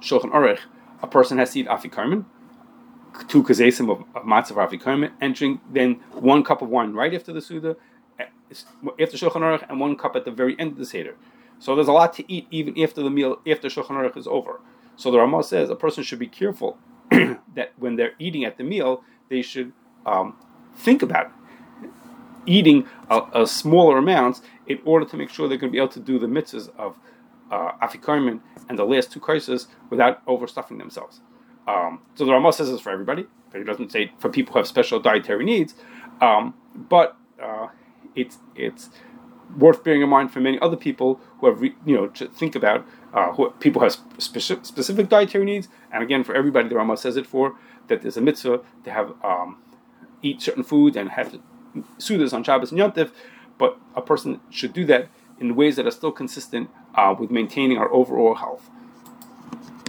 shulchan 0.00 0.32
aruch, 0.32 0.60
a 1.02 1.06
person 1.06 1.38
has 1.38 1.52
to 1.52 1.60
eat 1.60 1.68
afikomen, 1.68 2.24
two 3.28 3.42
kazesim 3.42 3.90
of, 3.90 4.00
of 4.14 4.24
matzah 4.24 5.10
and 5.20 5.34
drink 5.34 5.60
then 5.70 5.94
one 6.12 6.42
cup 6.42 6.62
of 6.62 6.68
wine 6.68 6.92
right 6.92 7.14
after 7.14 7.32
the 7.32 7.40
suda, 7.40 7.76
after 8.18 9.16
shulchan 9.16 9.40
aruch, 9.40 9.68
and 9.68 9.80
one 9.80 9.96
cup 9.96 10.16
at 10.16 10.24
the 10.24 10.30
very 10.30 10.58
end 10.58 10.72
of 10.72 10.78
the 10.78 10.86
seder. 10.86 11.16
So 11.58 11.74
there's 11.74 11.88
a 11.88 11.92
lot 11.92 12.12
to 12.14 12.32
eat 12.32 12.46
even 12.50 12.80
after 12.80 13.02
the 13.02 13.10
meal, 13.10 13.40
after 13.46 13.68
shulchan 13.68 13.90
aruch 13.90 14.16
is 14.16 14.26
over. 14.26 14.60
So 14.96 15.10
the 15.10 15.18
Ramah 15.18 15.44
says 15.44 15.70
a 15.70 15.76
person 15.76 16.02
should 16.02 16.18
be 16.18 16.26
careful 16.26 16.78
that 17.10 17.72
when 17.76 17.96
they're 17.96 18.14
eating 18.18 18.44
at 18.44 18.56
the 18.58 18.64
meal, 18.64 19.04
they 19.28 19.42
should 19.42 19.72
um, 20.04 20.36
think 20.74 21.02
about 21.02 21.32
eating 22.46 22.86
a, 23.08 23.22
a, 23.34 23.46
smaller 23.46 23.98
amounts 23.98 24.42
in 24.66 24.80
order 24.84 25.06
to 25.06 25.16
make 25.16 25.30
sure 25.30 25.48
they're 25.48 25.58
going 25.58 25.70
to 25.70 25.72
be 25.72 25.78
able 25.78 25.88
to 25.88 26.00
do 26.00 26.18
the 26.18 26.26
mitzvahs 26.26 26.68
of 26.76 26.96
uh, 27.52 27.72
and 28.68 28.78
the 28.78 28.84
last 28.84 29.12
two 29.12 29.20
crises 29.20 29.68
without 29.90 30.24
overstuffing 30.26 30.78
themselves. 30.78 31.20
Um, 31.66 32.00
so 32.14 32.24
the 32.24 32.32
Ramah 32.32 32.52
says 32.52 32.70
this 32.70 32.80
for 32.80 32.90
everybody, 32.90 33.26
but 33.50 33.58
he 33.58 33.64
doesn't 33.64 33.92
say 33.92 34.12
for 34.18 34.28
people 34.28 34.52
who 34.52 34.58
have 34.58 34.66
special 34.66 35.00
dietary 35.00 35.44
needs. 35.44 35.74
Um, 36.20 36.54
but 36.74 37.16
uh, 37.42 37.68
it's 38.14 38.38
it's 38.54 38.90
worth 39.56 39.84
bearing 39.84 40.02
in 40.02 40.08
mind 40.08 40.32
for 40.32 40.40
many 40.40 40.58
other 40.60 40.76
people 40.76 41.20
who 41.38 41.46
have 41.46 41.60
re, 41.60 41.74
you 41.84 41.94
know 41.94 42.06
to 42.08 42.26
think 42.28 42.54
about 42.54 42.86
uh, 43.12 43.32
who, 43.32 43.50
people 43.60 43.80
who 43.80 43.84
have 43.84 43.98
specific, 44.18 45.08
dietary 45.08 45.44
needs, 45.44 45.68
and 45.92 46.02
again 46.02 46.24
for 46.24 46.34
everybody, 46.34 46.68
the 46.68 46.74
Ramah 46.74 46.96
says 46.96 47.16
it 47.16 47.26
for 47.26 47.56
that 47.88 48.02
there's 48.02 48.16
a 48.16 48.20
mitzvah 48.20 48.60
to 48.84 48.90
have 48.90 49.12
um, 49.22 49.58
eat 50.22 50.40
certain 50.40 50.62
foods 50.62 50.96
and 50.96 51.10
have 51.10 51.38
sudas 51.98 52.32
on 52.32 52.44
Shabbos 52.44 52.70
and 52.70 52.78
Yom 52.78 52.92
Yontif, 52.92 53.10
but 53.58 53.78
a 53.94 54.02
person 54.02 54.40
should 54.50 54.72
do 54.72 54.84
that 54.86 55.08
in 55.40 55.54
ways 55.56 55.76
that 55.76 55.86
are 55.86 55.90
still 55.90 56.12
consistent 56.12 56.70
uh, 56.94 57.14
with 57.18 57.30
maintaining 57.30 57.78
our 57.78 57.92
overall 57.92 58.34
health. 58.36 58.70